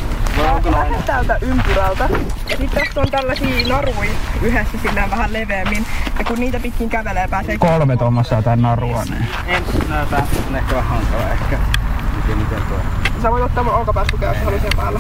[0.42, 2.10] Mä lähden täältä ympyrältä.
[2.50, 4.12] Ja sitten tästä on tällaisia naruja
[4.42, 5.86] yhdessä sillä vähän leveämmin.
[6.20, 7.58] Ja kun niitä pitkin kävelee, pääsee...
[7.58, 9.26] Kolme tuommoista tän narua, niin.
[9.48, 11.58] Ensin näytä on ehkä vähän hankala ehkä.
[12.16, 12.78] Miten, miten tuo?
[13.22, 15.00] Sä voit ottaa mun olkapäästukea, jos haluat sen päällä.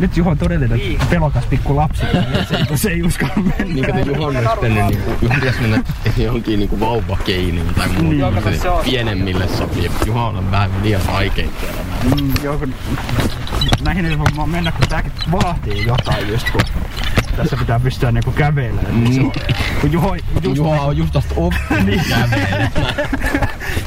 [0.00, 0.80] Nyt Juho on todellinen
[1.10, 2.02] pelokas pikku lapsi.
[2.48, 3.74] Se, ei- se ei uskalla mennä.
[3.74, 5.82] Niin kato Juhon olisi tänne niinku, Juhon pitäisi mennä
[6.16, 8.30] johonkin niinku vauvakeiniin tai muuta.
[8.30, 9.90] Niin, se se on- pienemmille sopii.
[10.06, 11.66] Juho on vähän liian vaikeita.
[12.20, 12.74] Mm, joo, kun
[13.82, 16.60] näihin ei voi mennä, kun tääkin vaatii jotain just kun
[17.42, 19.04] tässä pitää pystyä niinku kävelemään.
[19.04, 19.32] Niin se on,
[19.80, 22.94] kun Juho, just Juho on just tästä oppinut kävelemään.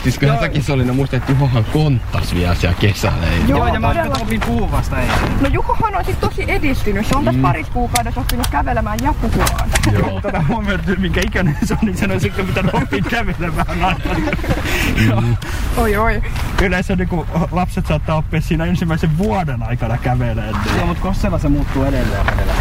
[0.04, 3.28] Siis kyllähän säkin se oli, no muistat, että Juhohan konttas vielä siellä kesällä.
[3.32, 4.16] Ei Joo, Joo, ja mä todella.
[4.22, 5.08] opin puhuvasta ei.
[5.42, 7.08] No Juhohan on sit tosi edistynyt.
[7.08, 9.70] Se on tässä parissa kuukaudessa oppinut kävelemään ja puhumaan.
[9.92, 10.22] Joo.
[10.22, 13.98] Tätä huomioon, että minkä ikäinen se on, niin sen olisi sitten pitänyt oppia kävelemään.
[15.22, 15.38] Mm.
[15.78, 16.22] Oi oi.
[16.62, 17.10] Yleensä niin
[17.52, 20.56] lapset saattaa oppia siinä ensimmäisen vuoden aikana kävelemään.
[20.78, 22.54] Joo, mut Kossella se muuttuu edelleen mitä.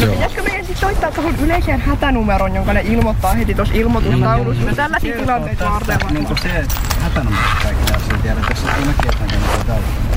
[0.00, 4.64] No pitäisikö meidän sit soittaa tuohon yleiseen hätänumeroon, jonka ne ilmoittaa heti tuossa ilmoitustaulussa?
[4.64, 6.64] Me tällaisia tilanteita varten Niin kuin se
[7.00, 10.14] hätänumero kaikki jos ei tiedä, että jos ei näkee jotain, niin täytyy.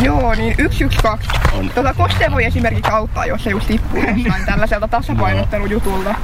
[0.00, 1.40] Joo, niin 112.
[1.74, 6.14] Tota Koste voi esimerkiksi auttaa, jos se just tippuu jostain tällaiselta tasapainottelujutulta.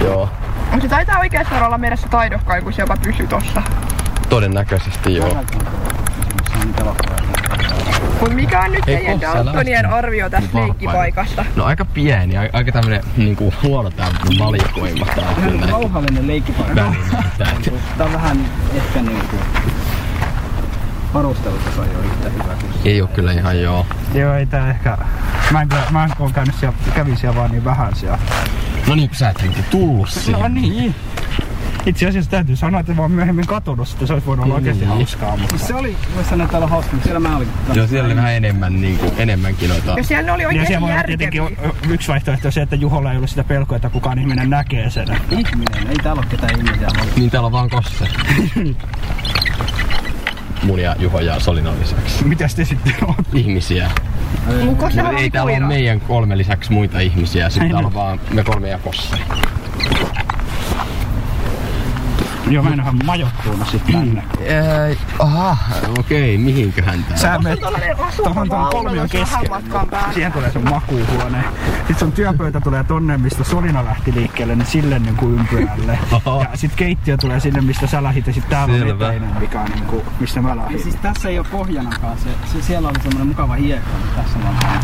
[0.00, 0.28] Joo.
[0.70, 3.62] Mutta se taitaa oikeastaan olla meidän se taidokkain, kun se jopa pysyy tossa.
[4.28, 5.28] Todennäköisesti joo.
[6.62, 7.16] On pelokkaa.
[8.20, 11.44] Mut mikä on nyt Ei teidän Daltonien arvio tästä vahva leikkipaikasta?
[11.56, 14.08] No aika pieni, aika tämmönen niinku huono tää
[14.38, 16.94] valikoima tää on kyllä Ihan näitä rauhallinen leikkipaikka.
[17.98, 19.36] Tää on vähän ehkä niinku
[21.14, 23.86] varustelutaso ei ole yhtä hyvä kuin Ei oo kyllä ihan joo.
[24.14, 24.98] Joo, ei tää ehkä...
[25.50, 28.18] Mä en, kyllä- mä en käynyt siellä, kävin siellä vaan niin vähän siellä.
[28.86, 30.40] No niin, kun sä et niinku tullut siihen.
[30.40, 30.94] No niin.
[31.86, 34.94] Itse asiassa täytyy sanoa, että vaan myöhemmin katunut sitä, se olisi voinut olla oikeasti Niin.
[34.96, 35.36] hauskaa.
[35.36, 35.58] Mutta...
[35.58, 37.48] Se oli, voisi sanoa, että täällä on hauska, mutta siellä mä olin.
[37.74, 39.94] Joo, siellä oli vähän enemmän niinku, enemmänkin noita...
[39.96, 41.30] Ja siellä ne oli Ja oikein siellä järkeviä.
[41.30, 41.58] tietenkin
[41.90, 45.08] yksi vaihtoehto on se, että Juholla ei ollut sitä pelkoa, että kukaan ihminen näkee sen.
[45.30, 46.88] Ihminen, ei täällä ole ketään ihmisiä.
[47.16, 48.08] Niin täällä on vaan kosse.
[50.62, 52.24] Mun ja Juho ja Solinan lisäksi.
[52.24, 53.24] Mitäs te sitten olette?
[53.38, 53.90] Ihmisiä.
[54.64, 57.50] Mun No, oli ei täällä ole meidän kolme lisäksi muita ihmisiä.
[57.50, 59.16] Sitten täällä on vaan me kolme ja kosse.
[62.48, 64.24] Joo, mä en ole majoittunut sitten tänne.
[64.88, 65.56] Ei, aha,
[65.98, 67.16] okei, mihinköhän tää?
[67.16, 67.60] Sä menet
[68.16, 69.62] tuohon tuon kolmion keskelle.
[69.90, 70.12] päässä.
[70.14, 71.44] Siihen tulee sun makuuhuone.
[71.76, 75.98] Sitten sun työpöytä tulee tonne, mistä Solina lähti liikkeelle, niin sille niin kuin ympyrälle.
[76.12, 76.42] Oho.
[76.42, 79.06] Ja sit keittiö tulee sinne, mistä sä lähit, ja sit täällä on Selvä.
[79.08, 80.82] eteinen, mikä on niin kuin, mistä mä Ja lähdin.
[80.82, 82.18] siis tässä ei ole pohjanakaan.
[82.18, 84.80] Se, se siellä oli semmoinen mukava hiekka, mutta tässä on vaan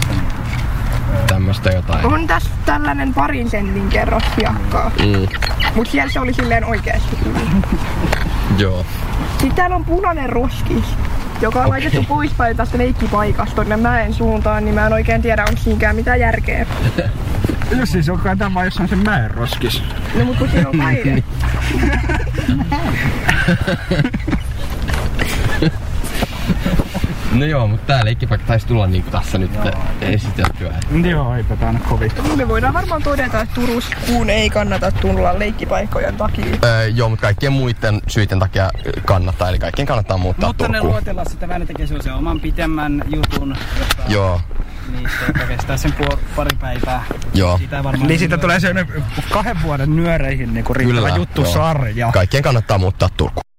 [1.27, 2.07] tämmöistä Tämmöstä jotain.
[2.07, 4.91] On tässä tällainen parin sentin kerros hiekkaa.
[4.99, 5.29] Mm,
[5.75, 7.65] Mut siellä se oli silleen oikeesti hyvin.
[8.59, 8.87] joo.
[9.31, 10.85] Sitten täällä on punainen roskis,
[11.41, 11.71] joka on Okei.
[11.83, 16.21] laitettu poispäin tästä leikkipaikasta tonne mäen suuntaan, niin mä en oikein tiedä, onko siinäkään mitään
[16.21, 16.67] järkeä.
[17.79, 19.83] Jussi, se on kai tämä vaan jossain sen mäen roskis.
[20.15, 21.23] No mut kun siinä on maide.
[27.31, 29.51] No joo, mutta tää leikkipaikka taisi tulla niinku tässä nyt
[30.01, 30.75] esiteltyä.
[31.11, 32.13] Joo, eipä tää nyt kovin.
[32.37, 36.45] Me voidaan varmaan todeta, että Turuskuun ei kannata tulla leikkipaikkojen takia.
[36.65, 38.71] Öö, joo, mutta kaikkien muiden syiden takia
[39.05, 40.93] kannattaa, eli kaikkien kannattaa muuttaa Mutta ne Turkuun.
[40.93, 44.41] luotella sitä vähän, ne tekee sellaisen oman pitemmän jutun, joka, Joo,
[44.93, 45.09] niin,
[45.39, 47.05] se, kestää sen puol- pari päivää.
[47.35, 47.59] joo.
[47.59, 49.03] Sitä varmaan Niin siitä tulee sellainen
[49.33, 51.53] kahden vuoden nyöreihin niinku riittävä juttu joo.
[51.53, 52.11] sarja.
[52.13, 53.50] Kaikkien kannattaa muuttaa Turkuun.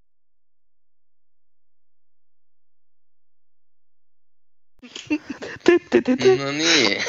[6.45, 7.03] No niin.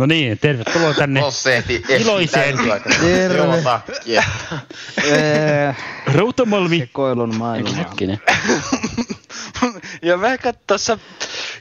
[0.00, 2.56] No niin, tervetuloa tänne Kosseeti iloiseen
[3.36, 4.22] Joo, takkia.
[6.14, 7.74] Rautamalmi Sekoilun maailma.
[7.74, 8.20] Hetkinen.
[10.02, 10.28] Ja mä
[10.66, 10.98] tässä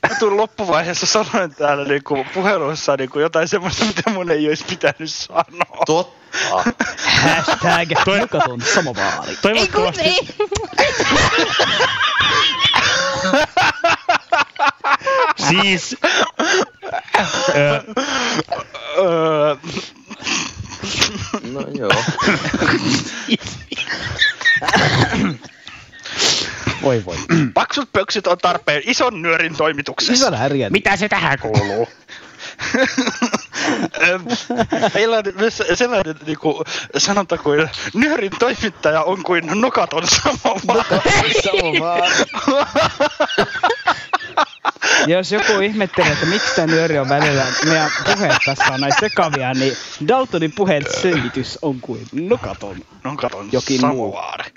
[0.09, 5.83] jutun loppuvaiheessa sanoin täällä niinku puheluissa niinku jotain semmoista, mitä mun ei olisi pitänyt sanoa.
[5.85, 6.21] Totta.
[7.23, 9.37] Hashtag nukaton samovaari.
[9.41, 10.15] Toivottavasti,
[15.49, 15.95] siis...
[17.55, 17.83] Ö,
[18.97, 19.55] Öö,
[21.51, 21.91] No joo.
[26.83, 27.15] voi voi.
[27.53, 30.25] paksut pöksyt on tarpeen ison nyörin toimituksessa.
[30.25, 30.69] Hyvä härjä.
[30.69, 31.87] Mitä se tähän kuuluu?
[34.93, 36.63] Meillä on myös sellainen niinku,
[36.97, 40.99] sanonta kuin nyörin toimittaja on kuin nokaton samovaari.
[45.07, 49.53] Jos joku ihmettelee, että miksi tämä nyöri on välillä, meidän puheet tässä on näin sekavia,
[49.53, 49.77] niin
[50.07, 52.75] Daltonin puheen selitys on kuin nukaton.
[53.03, 53.89] Nokaton Jokin muu.
[53.89, 54.51] samovaari.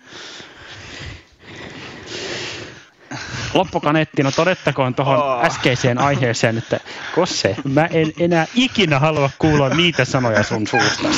[3.55, 5.45] Loppukaneettina todettakoon tuohon Oh.
[5.45, 6.81] äskeiseen aiheeseen, että
[7.15, 11.09] Kosse, mä en enää ikinä halua kuulla niitä sanoja sun suusta.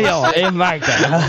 [0.08, 1.24] Joo, en mäkään.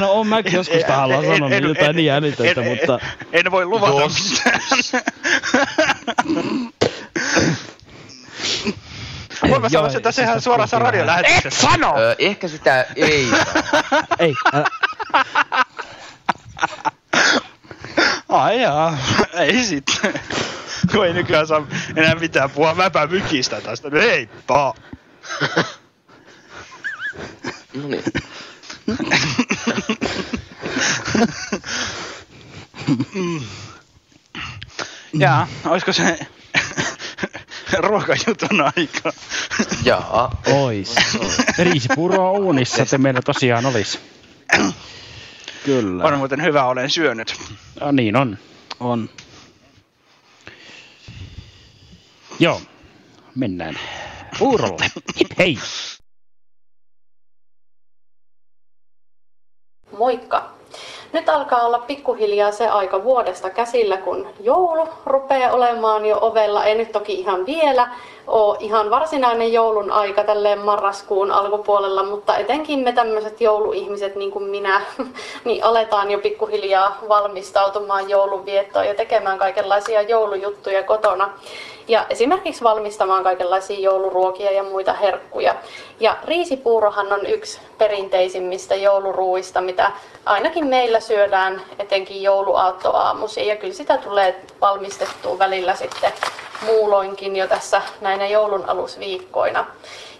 [0.00, 2.98] No on mäkin joskus tahalla sanonut jotain niin jännitöitä, en, mutta...
[3.32, 4.30] En, en voi luvata Jos.
[4.30, 4.60] mitään.
[9.42, 10.94] Mä Joo, sanoa, että siis sehän suorassa puhutaan.
[10.94, 11.70] radiolähetyksessä.
[11.70, 11.94] Sano!
[11.98, 13.28] Öö, ehkä sitä ei
[14.18, 14.34] Ei,
[18.28, 18.98] Ai jaa,
[19.32, 20.20] ei sitten.
[20.92, 21.66] Kun ei nykyään saa
[21.96, 23.90] enää mitään puhua mäpä mykistä tästä.
[23.90, 24.74] No heippa.
[27.74, 28.04] No niin.
[35.12, 36.18] Jaa, olisiko se
[37.78, 39.12] ruokajutun aika?
[39.84, 40.42] Jaa.
[40.46, 40.94] ois.
[41.58, 43.98] Riisipuuroa uunissa te meillä tosiaan olisi.
[45.64, 46.04] Kyllä.
[46.04, 47.34] On muuten hyvä, olen syönyt.
[47.80, 48.38] No, niin on.
[48.80, 49.10] On.
[52.38, 52.60] Joo,
[53.34, 53.78] mennään
[54.38, 54.90] puurolle.
[55.20, 55.58] Hip hei!
[60.02, 60.42] Moikka!
[61.12, 66.64] Nyt alkaa olla pikkuhiljaa se aika vuodesta käsillä, kun joulu rupeaa olemaan jo ovella.
[66.64, 67.88] Ei nyt toki ihan vielä
[68.26, 74.44] ole ihan varsinainen joulun aika tälleen marraskuun alkupuolella, mutta etenkin me tämmöiset jouluihmiset niin kuin
[74.44, 74.80] minä,
[75.44, 81.30] niin aletaan jo pikkuhiljaa valmistautumaan joulunviettoon ja tekemään kaikenlaisia joulujuttuja kotona.
[81.88, 85.54] Ja esimerkiksi valmistamaan kaikenlaisia jouluruokia ja muita herkkuja.
[86.00, 89.92] Ja riisipuurohan on yksi perinteisimmistä jouluruuista, mitä
[90.26, 93.46] ainakin meillä syödään etenkin jouluaattoaamuisin.
[93.46, 96.12] Ja kyllä sitä tulee valmistettua välillä sitten
[96.66, 99.66] muuloinkin jo tässä näinä joulun alusviikkoina.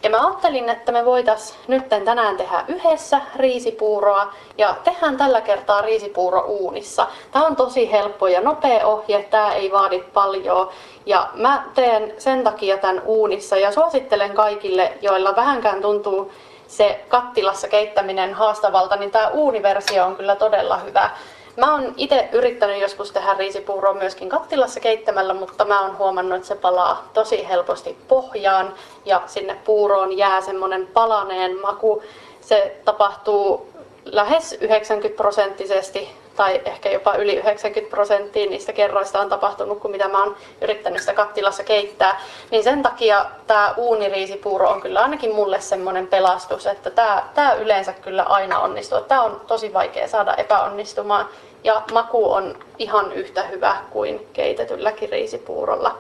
[0.03, 5.83] Ja mä ajattelin, että me voitais nyt tänään tehdä yhdessä riisipuuroa ja tehdään tällä kertaa
[5.83, 7.07] riisipuuro uunissa.
[7.33, 10.71] Tämä on tosi helppo ja nopea ohje, tämä ei vaadi paljon.
[11.07, 16.33] Ja mä teen sen takia tämän uunissa ja suosittelen kaikille, joilla vähänkään tuntuu
[16.67, 21.11] se kattilassa keittäminen haastavalta, niin tämä uuniversio on kyllä todella hyvä.
[21.57, 26.49] Mä oon itse yrittänyt joskus tehdä riisipuuroa myöskin kattilassa keittämällä, mutta mä oon huomannut, että
[26.49, 28.75] se palaa tosi helposti pohjaan
[29.05, 32.03] ja sinne puuroon jää semmonen palaneen maku.
[32.41, 33.73] Se tapahtuu
[34.05, 40.09] lähes 90 prosenttisesti tai ehkä jopa yli 90 prosenttia niistä kerroista on tapahtunut, kuin mitä
[40.09, 42.21] mä oon yrittänyt sitä kattilassa keittää.
[42.51, 47.93] Niin sen takia tämä uuniriisipuuro on kyllä ainakin mulle semmoinen pelastus, että tämä, tämä yleensä
[47.93, 49.01] kyllä aina onnistuu.
[49.01, 51.29] Tämä on tosi vaikea saada epäonnistumaan
[51.65, 55.99] ja maku on ihan yhtä hyvä kuin keitetylläkin riisipuurolla.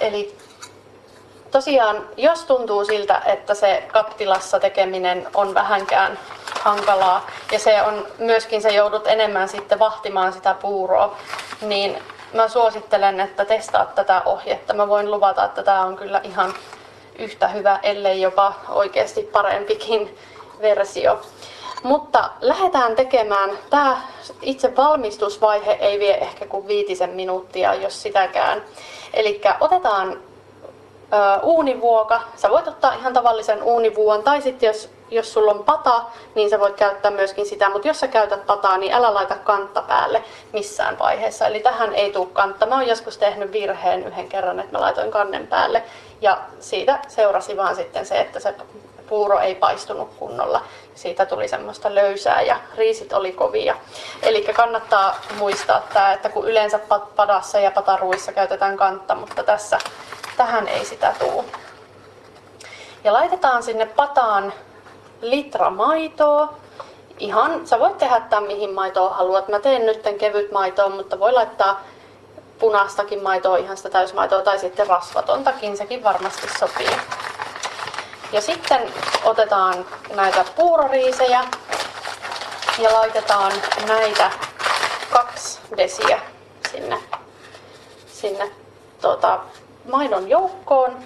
[0.00, 0.34] Eli
[1.50, 6.18] tosiaan, jos tuntuu siltä, että se kattilassa tekeminen on vähänkään
[6.60, 11.16] hankalaa ja se on myöskin se joudut enemmän sitten vahtimaan sitä puuroa,
[11.60, 11.98] niin
[12.32, 14.74] mä suosittelen, että testaat tätä ohjetta.
[14.74, 16.54] Mä voin luvata, että tämä on kyllä ihan
[17.18, 20.18] yhtä hyvä, ellei jopa oikeasti parempikin
[20.62, 21.20] versio.
[21.82, 23.50] Mutta lähdetään tekemään.
[23.70, 24.00] Tämä
[24.42, 28.62] itse valmistusvaihe ei vie ehkä kuin viitisen minuuttia, jos sitäkään.
[29.14, 30.20] Eli otetaan
[31.42, 32.20] uunivuoka.
[32.36, 36.02] Sä voit ottaa ihan tavallisen uunivuon, tai sitten jos, jos sulla on pata,
[36.34, 37.70] niin sä voit käyttää myöskin sitä.
[37.70, 41.46] Mutta jos sä käytät pataa, niin älä laita kantta päälle missään vaiheessa.
[41.46, 42.66] Eli tähän ei tule kantta.
[42.66, 45.82] Mä oon joskus tehnyt virheen yhden kerran, että mä laitoin kannen päälle.
[46.20, 48.54] Ja siitä seurasi vaan sitten se, että se
[49.08, 50.62] puuro ei paistunut kunnolla.
[50.94, 53.76] Siitä tuli semmoista löysää ja riisit oli kovia.
[54.22, 56.80] Eli kannattaa muistaa tämä, että kun yleensä
[57.16, 59.78] padassa ja pataruissa käytetään kantta, mutta tässä
[60.36, 61.44] tähän ei sitä tuu.
[63.04, 64.52] Ja laitetaan sinne pataan
[65.20, 66.54] litra maitoa.
[67.18, 69.48] Ihan, sä voit tehdä tämän mihin maitoa haluat.
[69.48, 71.80] Mä teen nyt kevyt maitoa, mutta voi laittaa
[72.58, 76.96] punaistakin maitoa, ihan sitä täysmaitoa tai sitten rasvatontakin, sekin varmasti sopii.
[78.32, 78.92] Ja sitten
[79.24, 81.44] otetaan näitä puuroriisejä
[82.78, 83.52] ja laitetaan
[83.88, 84.30] näitä
[85.10, 86.20] kaksi desiä
[86.72, 86.98] sinne,
[88.06, 88.50] sinne
[89.00, 89.40] tota,
[89.90, 90.96] maidon joukkoon.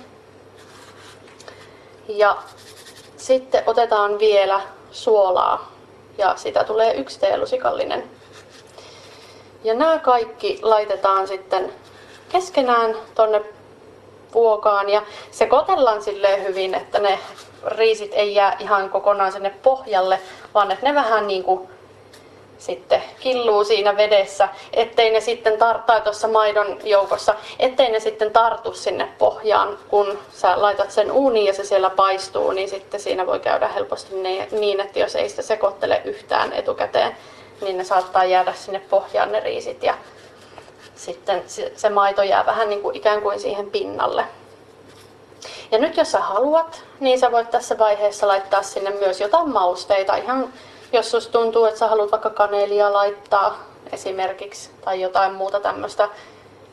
[2.08, 2.36] Ja
[3.16, 4.60] sitten otetaan vielä
[4.90, 5.72] suolaa
[6.18, 8.10] ja sitä tulee yksi teelusikallinen.
[9.64, 11.72] Ja nämä kaikki laitetaan sitten
[12.28, 13.42] keskenään tonne
[14.34, 17.18] vuokaan ja sekoitellaan silleen hyvin, että ne
[17.66, 20.20] riisit ei jää ihan kokonaan sinne pohjalle,
[20.54, 21.68] vaan että ne vähän niin kuin
[22.60, 28.74] sitten killuu siinä vedessä, ettei ne sitten tar- tuossa maidon joukossa, ettei ne sitten tartu
[28.74, 33.40] sinne pohjaan, kun sä laitat sen uuniin ja se siellä paistuu, niin sitten siinä voi
[33.40, 34.14] käydä helposti
[34.50, 37.16] niin, että jos ei sitä sekoittele yhtään etukäteen,
[37.60, 39.94] niin ne saattaa jäädä sinne pohjaan ne riisit ja
[40.94, 41.42] sitten
[41.76, 44.24] se maito jää vähän niin kuin ikään kuin siihen pinnalle.
[45.70, 50.16] Ja nyt jos sä haluat, niin sä voit tässä vaiheessa laittaa sinne myös jotain mausteita.
[50.16, 50.52] Ihan
[50.92, 53.58] jos susta tuntuu, että sä haluat vaikka kanelia laittaa
[53.92, 56.08] esimerkiksi tai jotain muuta tämmöistä,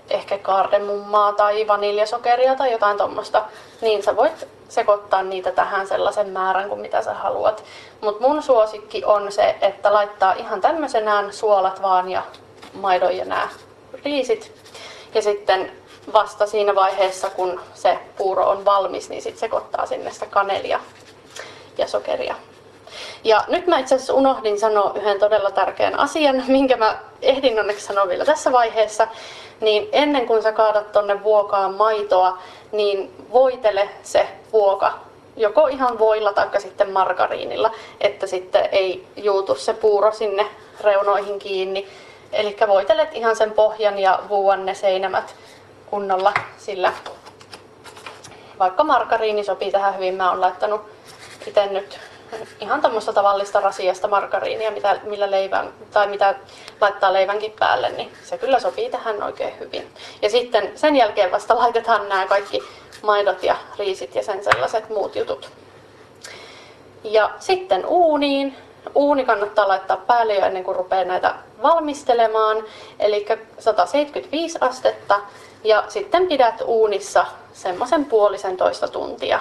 [0.10, 3.46] ehkä kardemummaa tai vaniljasokeria tai jotain tuommoista,
[3.82, 7.64] niin sä voit sekoittaa niitä tähän sellaisen määrän kuin mitä sä haluat.
[8.02, 12.24] Mutta mun suosikki on se, että laittaa ihan tämmöisenään suolat vaan ja
[12.74, 13.50] maidon ja nämä
[14.06, 14.52] riisit.
[15.14, 15.72] Ja sitten
[16.14, 20.80] vasta siinä vaiheessa, kun se puuro on valmis, niin sitten sekoittaa sinne sitä kanelia
[21.78, 22.36] ja sokeria.
[23.24, 27.86] Ja nyt mä itse asiassa unohdin sanoa yhden todella tärkeän asian, minkä mä ehdin onneksi
[27.86, 29.08] sanoa vielä tässä vaiheessa.
[29.62, 32.38] Niin ennen kuin sä kaadat tonne vuokaan maitoa,
[32.72, 34.94] niin voitele se vuoka
[35.38, 40.46] joko ihan voilla tai sitten margariinilla, että sitten ei juutu se puuro sinne
[40.82, 41.88] reunoihin kiinni.
[42.34, 45.36] Eli voitelet ihan sen pohjan ja vuuan ne seinämät
[45.90, 46.94] kunnolla, sillä
[48.60, 50.82] vaikka margariini sopii tähän hyvin, mä oon laittanut
[51.48, 52.00] itse nyt
[52.60, 56.36] ihan tämmöistä tavallista rasiasta margariinia, mitä, millä leivän, tai mitä
[56.82, 59.88] laittaa leivänkin päälle, niin se kyllä sopii tähän oikein hyvin.
[60.22, 62.64] Ja sitten sen jälkeen vasta laitetaan nämä kaikki
[63.02, 65.50] maidot ja riisit ja sen sellaiset muut jutut.
[67.04, 68.56] Ja sitten uuniin.
[68.96, 72.64] Uuni kannattaa laittaa päälle jo ennen kuin rupeaa näitä valmistelemaan,
[73.00, 73.26] eli
[73.60, 75.20] 175 astetta.
[75.64, 79.40] Ja sitten pidät uunissa semmoisen puolisen toista tuntia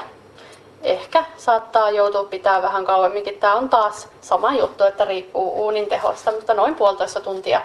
[0.86, 3.38] ehkä saattaa joutua pitää vähän kauemminkin.
[3.38, 7.60] Tämä on taas sama juttu, että riippuu uunin tehosta, mutta noin puolitoista tuntia,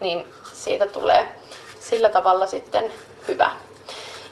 [0.00, 1.28] niin siitä tulee
[1.80, 2.92] sillä tavalla sitten
[3.28, 3.50] hyvä.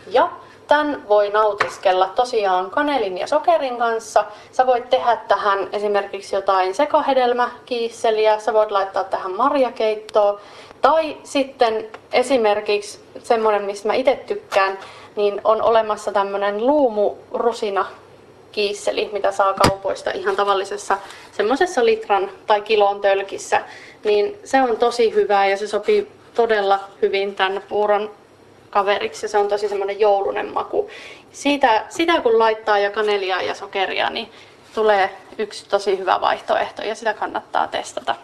[0.07, 0.29] Ja
[0.69, 4.25] tämän voi nautiskella tosiaan kanelin ja sokerin kanssa.
[4.53, 10.41] Sä voit tehdä tähän esimerkiksi jotain sekahedelmäkiisseliä, sä voit laittaa tähän marjakeittoa.
[10.81, 14.79] Tai sitten esimerkiksi semmoinen, mistä mä itse tykkään,
[15.17, 17.87] niin on olemassa tämmöinen luumurusina
[18.53, 20.99] kiisseli, mitä saa kaupoista ihan tavallisessa
[21.33, 23.61] semmoisessa litran tai kilon tölkissä,
[24.05, 28.11] niin se on tosi hyvää ja se sopii todella hyvin tämän puuron
[28.71, 30.91] kaveriksi ja se on tosi semmoinen joulunen maku.
[31.33, 34.31] Siitä, sitä kun laittaa ja kanelia ja sokeria, niin
[34.75, 38.15] tulee yksi tosi hyvä vaihtoehto ja sitä kannattaa testata.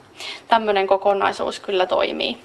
[0.48, 2.38] Tämmöinen kokonaisuus kyllä toimii.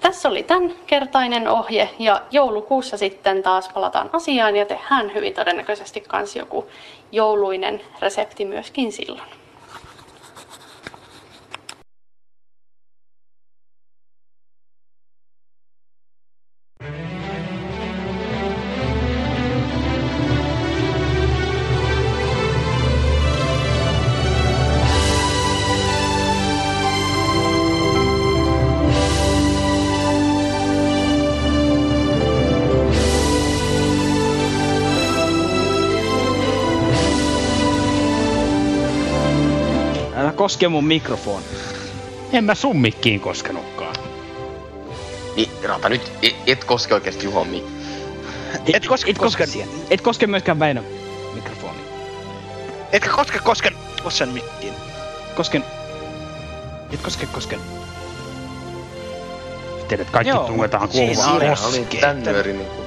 [0.00, 6.00] Tässä oli tämän kertainen ohje ja joulukuussa sitten taas palataan asiaan ja tehdään hyvin todennäköisesti
[6.00, 6.66] kans joku
[7.12, 9.41] jouluinen resepti myöskin silloin.
[40.42, 41.44] Koske mun mikrofoni.
[42.32, 43.96] En mä sun mikkiin koskenutkaan.
[45.36, 47.64] Niin, Rata, nyt et, et koske oikeesti Juhon mi.
[48.74, 49.48] Et koske, et koske,
[49.90, 50.82] et koske myöskään Väinö
[51.34, 51.78] mikrofoni.
[52.92, 53.72] Etkä koske kosken
[54.08, 54.74] sen mikkiin.
[55.36, 55.64] Kosken.
[56.92, 57.60] Et koske kosken.
[59.88, 62.82] Tiedät, kaikki Joo, tungetaan kuuluvaan Siinä oli tän nyörin niinku,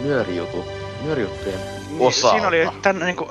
[0.00, 0.64] nyörijutu,
[1.02, 2.34] nyörijuttujen Niin, osalta.
[2.34, 3.28] Siinä oli tän niinku,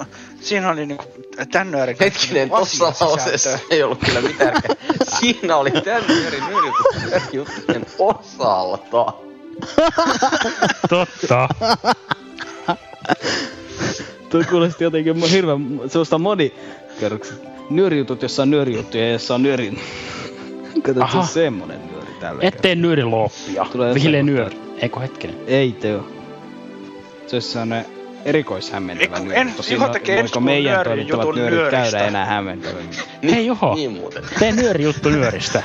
[0.48, 1.04] siinä oli niinku
[1.52, 4.62] tän nyörin Hetkinen, tossa lauseessa ei ollut kyllä mitään.
[5.20, 9.14] Siinä oli tän nyörin nyörijuttujen nyörijuttujen osalta.
[10.90, 11.50] Totta.
[14.30, 17.48] Tuo kuulosti jotenkin hirveän sellaista monikerroksesta.
[17.70, 19.80] Nyörijutut, jossa on nyörijuttuja ja jossa on nyörin...
[20.82, 23.66] Kato, se on semmonen nyöri tällä Ettei nyöri loppia.
[23.72, 24.58] Tulee Ville semmoista- nyöri.
[24.82, 25.36] Eikö hetkinen?
[25.48, 26.08] Ei teo.
[27.28, 27.86] Se olisi sellainen
[28.28, 29.40] erikoishämmentävä nyöri.
[29.40, 32.08] en- Tosin Juho tekee voiko ensi meidän toimittavat jutun nyörit käydä nyöristä.
[32.08, 32.90] enää hämmentävämmin?
[33.32, 34.24] Hei Juho, Niin muuten.
[34.40, 35.64] tee nyöri juttu nyöristä.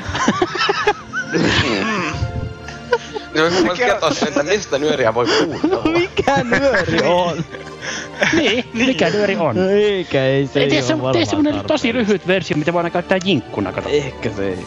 [3.35, 5.83] Niin voisi mun kertoa sen, että mistä nyöriä voi kuunnella.
[5.99, 7.45] Mikä nyöri on?
[8.39, 9.57] niin, mikä nyöri on?
[9.57, 12.73] No eikä, ei se Ei, tee, ole se, varmaan tee semmonen tosi lyhyt versio, mitä
[12.73, 13.89] voidaan käyttää jinkkuna, kato.
[13.89, 14.59] Ehkä se ei.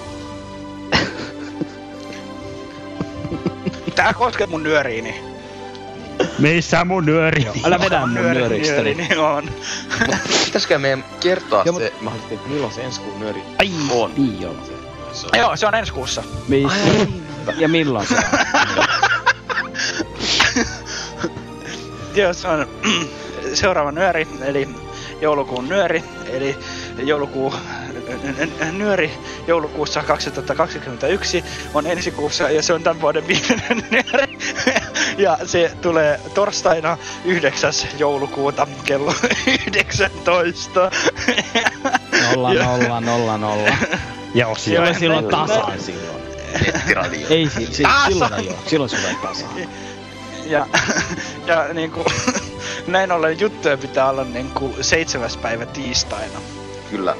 [3.96, 5.35] Tää koske mun nyöriini.
[6.40, 7.48] Missä mun nyöri?
[7.64, 8.74] Älä vedä mun nyöristä.
[8.74, 9.50] Nyöriini on.
[10.46, 14.12] Pitäisikö meidän kertoa Joo, se mahdollisesti, että milloin se ensi kuun nyöri Ai, on?
[14.18, 14.56] niin joo.
[15.14, 15.40] Se on.
[15.40, 16.24] Joo, se on ensi kuussa.
[16.48, 16.78] Missä?
[17.58, 18.24] Ja milloin se on?
[22.16, 22.68] Joo, se on
[23.54, 24.70] seuraava nyöri, eli
[25.22, 26.56] joulukuun nyöri, eli
[27.04, 27.54] joulukuu
[28.72, 29.12] nyöri
[29.48, 31.44] joulukuussa 2021
[31.74, 34.38] on ensi kuussa ja se on tämän vuoden viimeinen nyöri.
[35.18, 37.74] Ja se tulee torstaina 9.
[37.98, 39.14] joulukuuta kello
[39.68, 40.92] 19.
[42.36, 43.70] Nolla, Ja- nolla, nolla, nolla.
[44.34, 44.80] Ja osio.
[44.80, 46.26] Tulee silloin tasan silloin.
[46.66, 47.28] Nettiradio.
[47.30, 48.56] Ei, si, si, silloin joo.
[48.68, 49.50] Silloin se tulee tasan.
[50.46, 50.68] Ja,
[51.46, 52.06] ja niinku,
[52.88, 56.40] näin ollen juttuja pitää olla niinku seitsemäs päivä tiistaina.
[56.92, 57.16] Kyllä.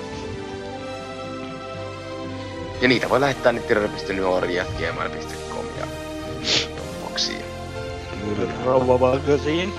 [2.82, 5.88] Ja niitä voi lähettää nettiradio.nuori.gmail.com ja
[9.00, 9.74] Valkosiin.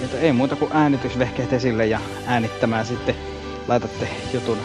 [0.00, 3.14] Joten ei muuta kuin äänitysvehkeet esille ja äänittämään sitten
[3.68, 4.58] laitatte jutun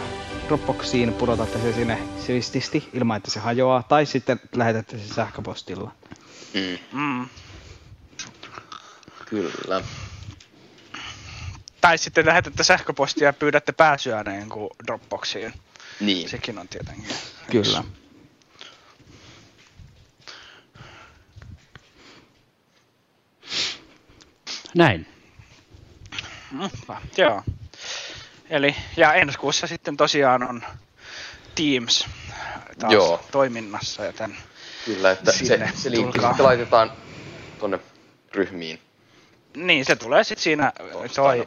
[0.48, 5.90] Dropboxiin, pudotatte se sinne sivististi ilman, että se hajoaa, tai sitten lähetätte se sähköpostilla.
[6.54, 7.28] Mm, Mm.
[9.26, 9.82] kyllä.
[11.80, 15.52] Tai sitten lähetätte sähköpostia ja pyydätte pääsyä niin kuin Dropboxiin.
[16.00, 16.28] Niin.
[16.28, 17.16] Sekin on tietenkin.
[17.50, 17.84] Kyllä.
[24.74, 25.06] Näin.
[26.50, 27.42] Mutta, joo.
[28.50, 30.62] Eli, ja ensi kuussa sitten tosiaan on
[31.54, 32.06] Teams
[32.78, 33.24] taas Joo.
[33.30, 34.36] toiminnassa, joten
[34.84, 36.92] Kyllä, että se, se linkki sitten laitetaan
[37.58, 37.78] tonne
[38.34, 38.80] ryhmiin.
[39.56, 40.72] niin se tulee sitten siinä
[41.14, 41.46] toi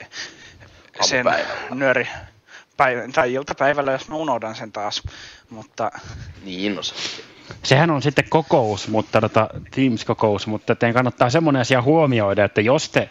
[1.01, 1.25] sen
[1.69, 2.07] nyöri
[2.81, 5.03] päivän, tai iltapäivällä, jos mä unohdan sen taas.
[5.49, 5.91] Mutta
[6.45, 6.95] Niin, no se.
[7.63, 12.89] Sehän on sitten kokous, mutta tota, Teams-kokous, mutta teidän kannattaa semmoinen asia huomioida, että jos
[12.89, 13.09] te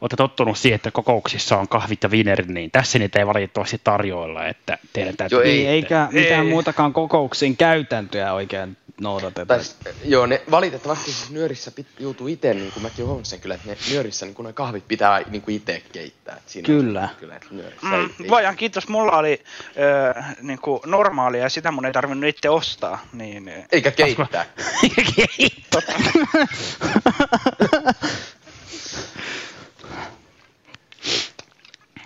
[0.00, 4.46] olette tottunut siihen, että kokouksissa on kahvit ja viinerit, niin tässä niitä ei valitettavasti tarjoilla,
[4.46, 5.36] että teidän täytyy...
[5.38, 5.66] Joo, ei.
[5.66, 6.50] Eikä mitään Ei.
[6.50, 9.46] muutakaan kokouksien käytäntöjä oikein noudateta.
[9.46, 13.40] Tai, s- joo, ne valitettavasti siis nyörissä pit, joutuu itse, niin kuin mäkin huomasin sen
[13.40, 16.36] kyllä, että ne nyörissä niin ne kahvit pitää niin kuin itse keittää.
[16.36, 17.02] Et siinä Kyllä.
[17.02, 19.42] On, kyllä, että nyörissä mm, ei, voidaan kiitos, mulla oli
[20.16, 23.06] ö, niin kuin normaalia ja sitä mun ei tarvinnut itse ostaa.
[23.12, 24.46] Niin, eh, eikä keittää.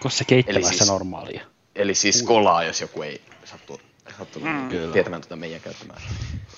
[0.00, 1.44] Koska se keittämässä siis- normaalia.
[1.76, 3.80] Eli siis kolaa, jos joku ei sattu,
[4.18, 4.68] sattu Mm.
[4.68, 4.92] Kyllä.
[4.92, 5.96] tietämään tuota meidän käyttämää.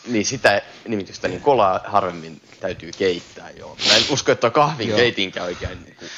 [0.08, 3.76] Niin sitä nimitystä, niin kolaa harvemmin täytyy keittää, joo.
[3.88, 4.96] Mä en usko, että kahvin Joo.
[4.96, 5.78] keitinkään oikein.
[5.84, 6.10] Niin kuin,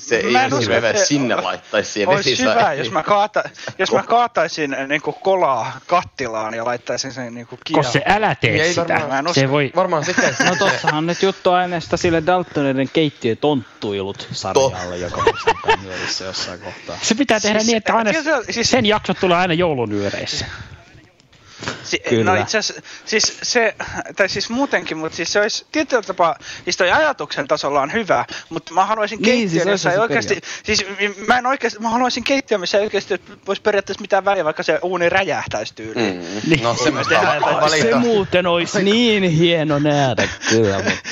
[0.00, 2.50] se ei Mä olisi usko, hyvä että- sinne laittaisi siihen Olisi vesissä.
[2.54, 3.42] hyvä, jos mä, kaata,
[3.78, 8.34] jos mä kaataisin niin kuin kolaa kattilaan ja laittaisin sen niin kuin Koska se älä
[8.34, 8.88] tee Niin ei sitä.
[8.94, 9.72] varmaan- Mä en se voi...
[9.76, 15.22] Varmaan sekä No tossahan nyt juttu aineesta sille Daltoneiden keittiötonttuilut sarjalle, joka
[15.66, 15.78] on
[16.26, 16.98] jossain kohtaa.
[17.02, 18.10] Se pitää tehdä Siis- niin, että aina
[18.50, 20.46] siis- sen jaksot tulee aina joulunyöreissä.
[21.84, 22.34] Si- Kyllä.
[22.34, 23.74] No itse asiassa, siis se,
[24.16, 28.24] tai siis muutenkin, mutta siis se olisi tietyllä tapaa, siis toi ajatuksen tasolla on hyvä,
[28.48, 30.84] mutta mä haluaisin Niin, keittiön, siis niin, jossa ei se oikeasti, siis
[31.26, 33.14] mä en oikeasti, mä haluaisin keittiön, missä ei oikeasti
[33.48, 36.14] olisi periaatteessa mitään väliä, vaikka se uuni räjähtäisi tyyliin.
[36.14, 36.50] Mm.
[36.50, 36.62] Niin.
[36.62, 36.76] No
[37.10, 37.96] jotain- Se valita.
[37.98, 40.92] muuten olisi niin hieno nähdä kyllä, mutta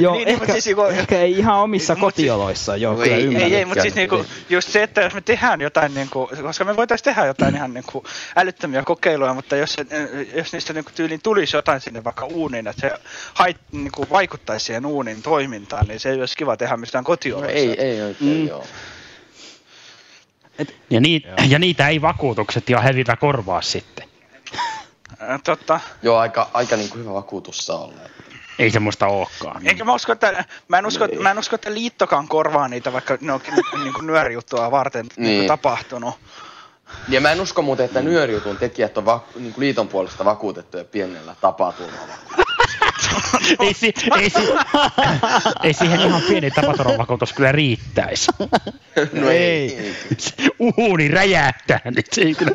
[0.00, 3.22] Joo, Niin, niin, ehkä, mut siis niinku- ehkä ei ihan omissa kotioloissa, joo, kyllä Ei,
[3.24, 3.50] ymmärrän.
[3.52, 6.76] ei, ei mutta siis niinku, just se, että jos me tehdään jotain, niinku, koska me
[6.76, 8.04] voitaisiin tehdä jotain ihan niinku
[8.36, 9.86] älyttömiä kokeiluja, mutta jos, se,
[10.34, 12.98] jos niistä niinku tyyliin tulisi jotain sinne vaikka uuniin, että se
[13.34, 17.56] hait, niinku, vaikuttaisi siihen uunin toimintaan, niin se ei olisi kiva tehdä mistään kotioloissa.
[17.58, 18.46] ei, ei oikein, Mm.
[18.48, 18.64] joo.
[20.90, 24.08] Ja, niit, ja niitä ei vakuutukset ihan hevitä korvaa sitten.
[25.44, 25.80] Totta.
[26.02, 27.94] Joo, aika, aika niinku hyvä vakuutus saa olla.
[28.58, 29.66] Ei semmoista olekaan.
[29.66, 33.18] Enkä mä usko, että, mä en usko, mä en usko, että liittokaan korvaa niitä, vaikka
[33.20, 35.24] ne onkin niinku nyörijuttua varten niin.
[35.26, 35.46] Niin.
[35.46, 36.14] tapahtunut.
[37.08, 41.36] Ja mä en usko muuten, että nyörijutun tekijät on vaku, niinku liiton puolesta vakuutettuja pienellä
[41.40, 42.14] tapaturmalla.
[43.60, 44.42] ei, si, ei, si,
[45.62, 48.26] ei siihen ihan pieni tapaturmavakuutus kyllä riittäisi.
[49.12, 49.76] No ei.
[49.76, 49.96] ei.
[50.76, 52.50] Uuni räjähtää, niin se ei kyllä...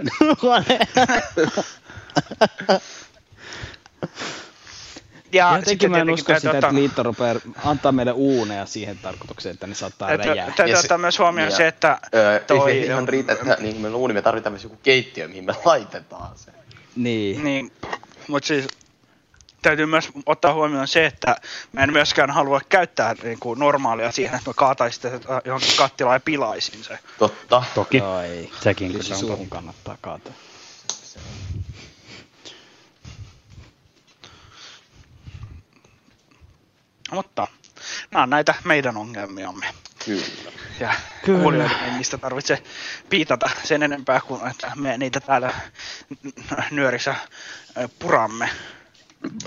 [5.31, 9.67] Ja Jotenkin mä en usko sitä, että liitto rupeaa antaa meille uuneja siihen tarkoitukseen, että
[9.67, 10.55] ne saattaa Täytyy- räjähtää.
[10.55, 13.73] täytyy Ja ottaa myös huomioon se, että Öö, toi- ei se ihan riitä, että niin
[13.73, 16.51] kuin me luulimme, tarvitaan myös joku keittiö, mihin me laitetaan se.
[16.95, 17.43] Niin.
[17.43, 17.71] Niin,
[18.27, 18.67] mutta siis
[19.61, 21.35] täytyy myös ottaa huomioon se, että
[21.71, 26.15] mä en myöskään halua käyttää niin kuin normaalia siihen, että mä kaataisin sitä johonkin kattilaan
[26.15, 26.99] ja pilaisin se.
[27.19, 27.63] Totta.
[27.75, 28.03] Toki.
[28.23, 28.51] Ei.
[28.61, 30.33] Sekin Kyllä kyllä on suuhun kannattaa kaataa.
[37.11, 37.47] Mutta
[38.11, 39.65] nämä on näitä meidän ongelmiamme.
[40.05, 40.25] Kyllä.
[40.79, 40.93] Ja
[41.25, 41.69] Kyllä.
[41.85, 42.63] ei niistä tarvitse
[43.09, 45.53] piitata sen enempää kuin että me niitä täällä
[46.71, 47.15] nyörissä
[47.99, 48.49] puramme.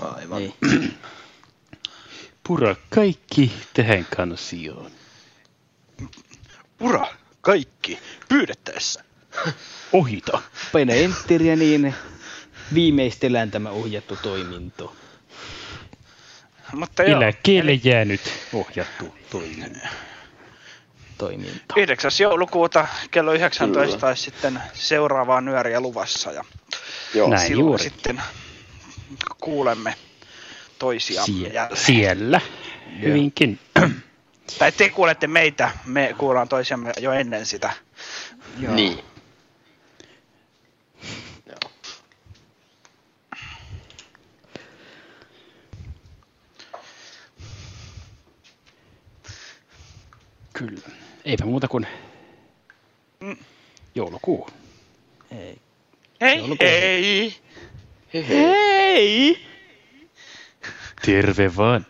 [0.01, 0.39] Aivan.
[0.39, 0.93] Niin.
[2.47, 4.91] Pura kaikki tähän kansioon.
[6.77, 7.07] Pura
[7.41, 7.99] kaikki
[8.29, 9.03] pyydettäessä.
[9.93, 10.41] Ohita.
[10.71, 11.95] Paina enter ja niin
[12.73, 14.95] viimeistellään tämä ohjattu toiminto.
[16.73, 18.21] Mutta joo, Eläkkeelle jäänyt
[18.53, 19.87] ohjattu toiminta.
[21.17, 21.73] toiminto.
[21.77, 22.11] 9.
[22.19, 23.97] joulukuuta kello 19 Kyllä.
[23.99, 26.43] tai sitten seuraavaa nyöriä luvassa ja
[27.13, 27.29] Joo.
[27.29, 27.83] Näin silloin juuri.
[27.83, 28.21] sitten
[29.39, 29.95] kuulemme
[30.79, 31.77] toisiamme Sie- jälleen.
[31.77, 32.41] siellä.
[33.01, 33.59] Hyvinkin.
[34.59, 37.73] Tai te kuulette meitä, me kuullaan toisiamme jo ennen sitä.
[38.59, 38.73] Joo.
[38.75, 38.99] Niin.
[50.67, 50.81] Kyllä.
[51.25, 51.87] Eipä muuta kuin
[53.19, 53.37] Mm.
[53.95, 54.49] joulukuu.
[55.39, 55.57] Ei.
[56.21, 56.67] Hei, Joulukuu.
[56.67, 57.35] hei!
[58.13, 58.37] Hei hei.
[58.37, 59.45] Hei!
[61.05, 61.85] Terve vaan.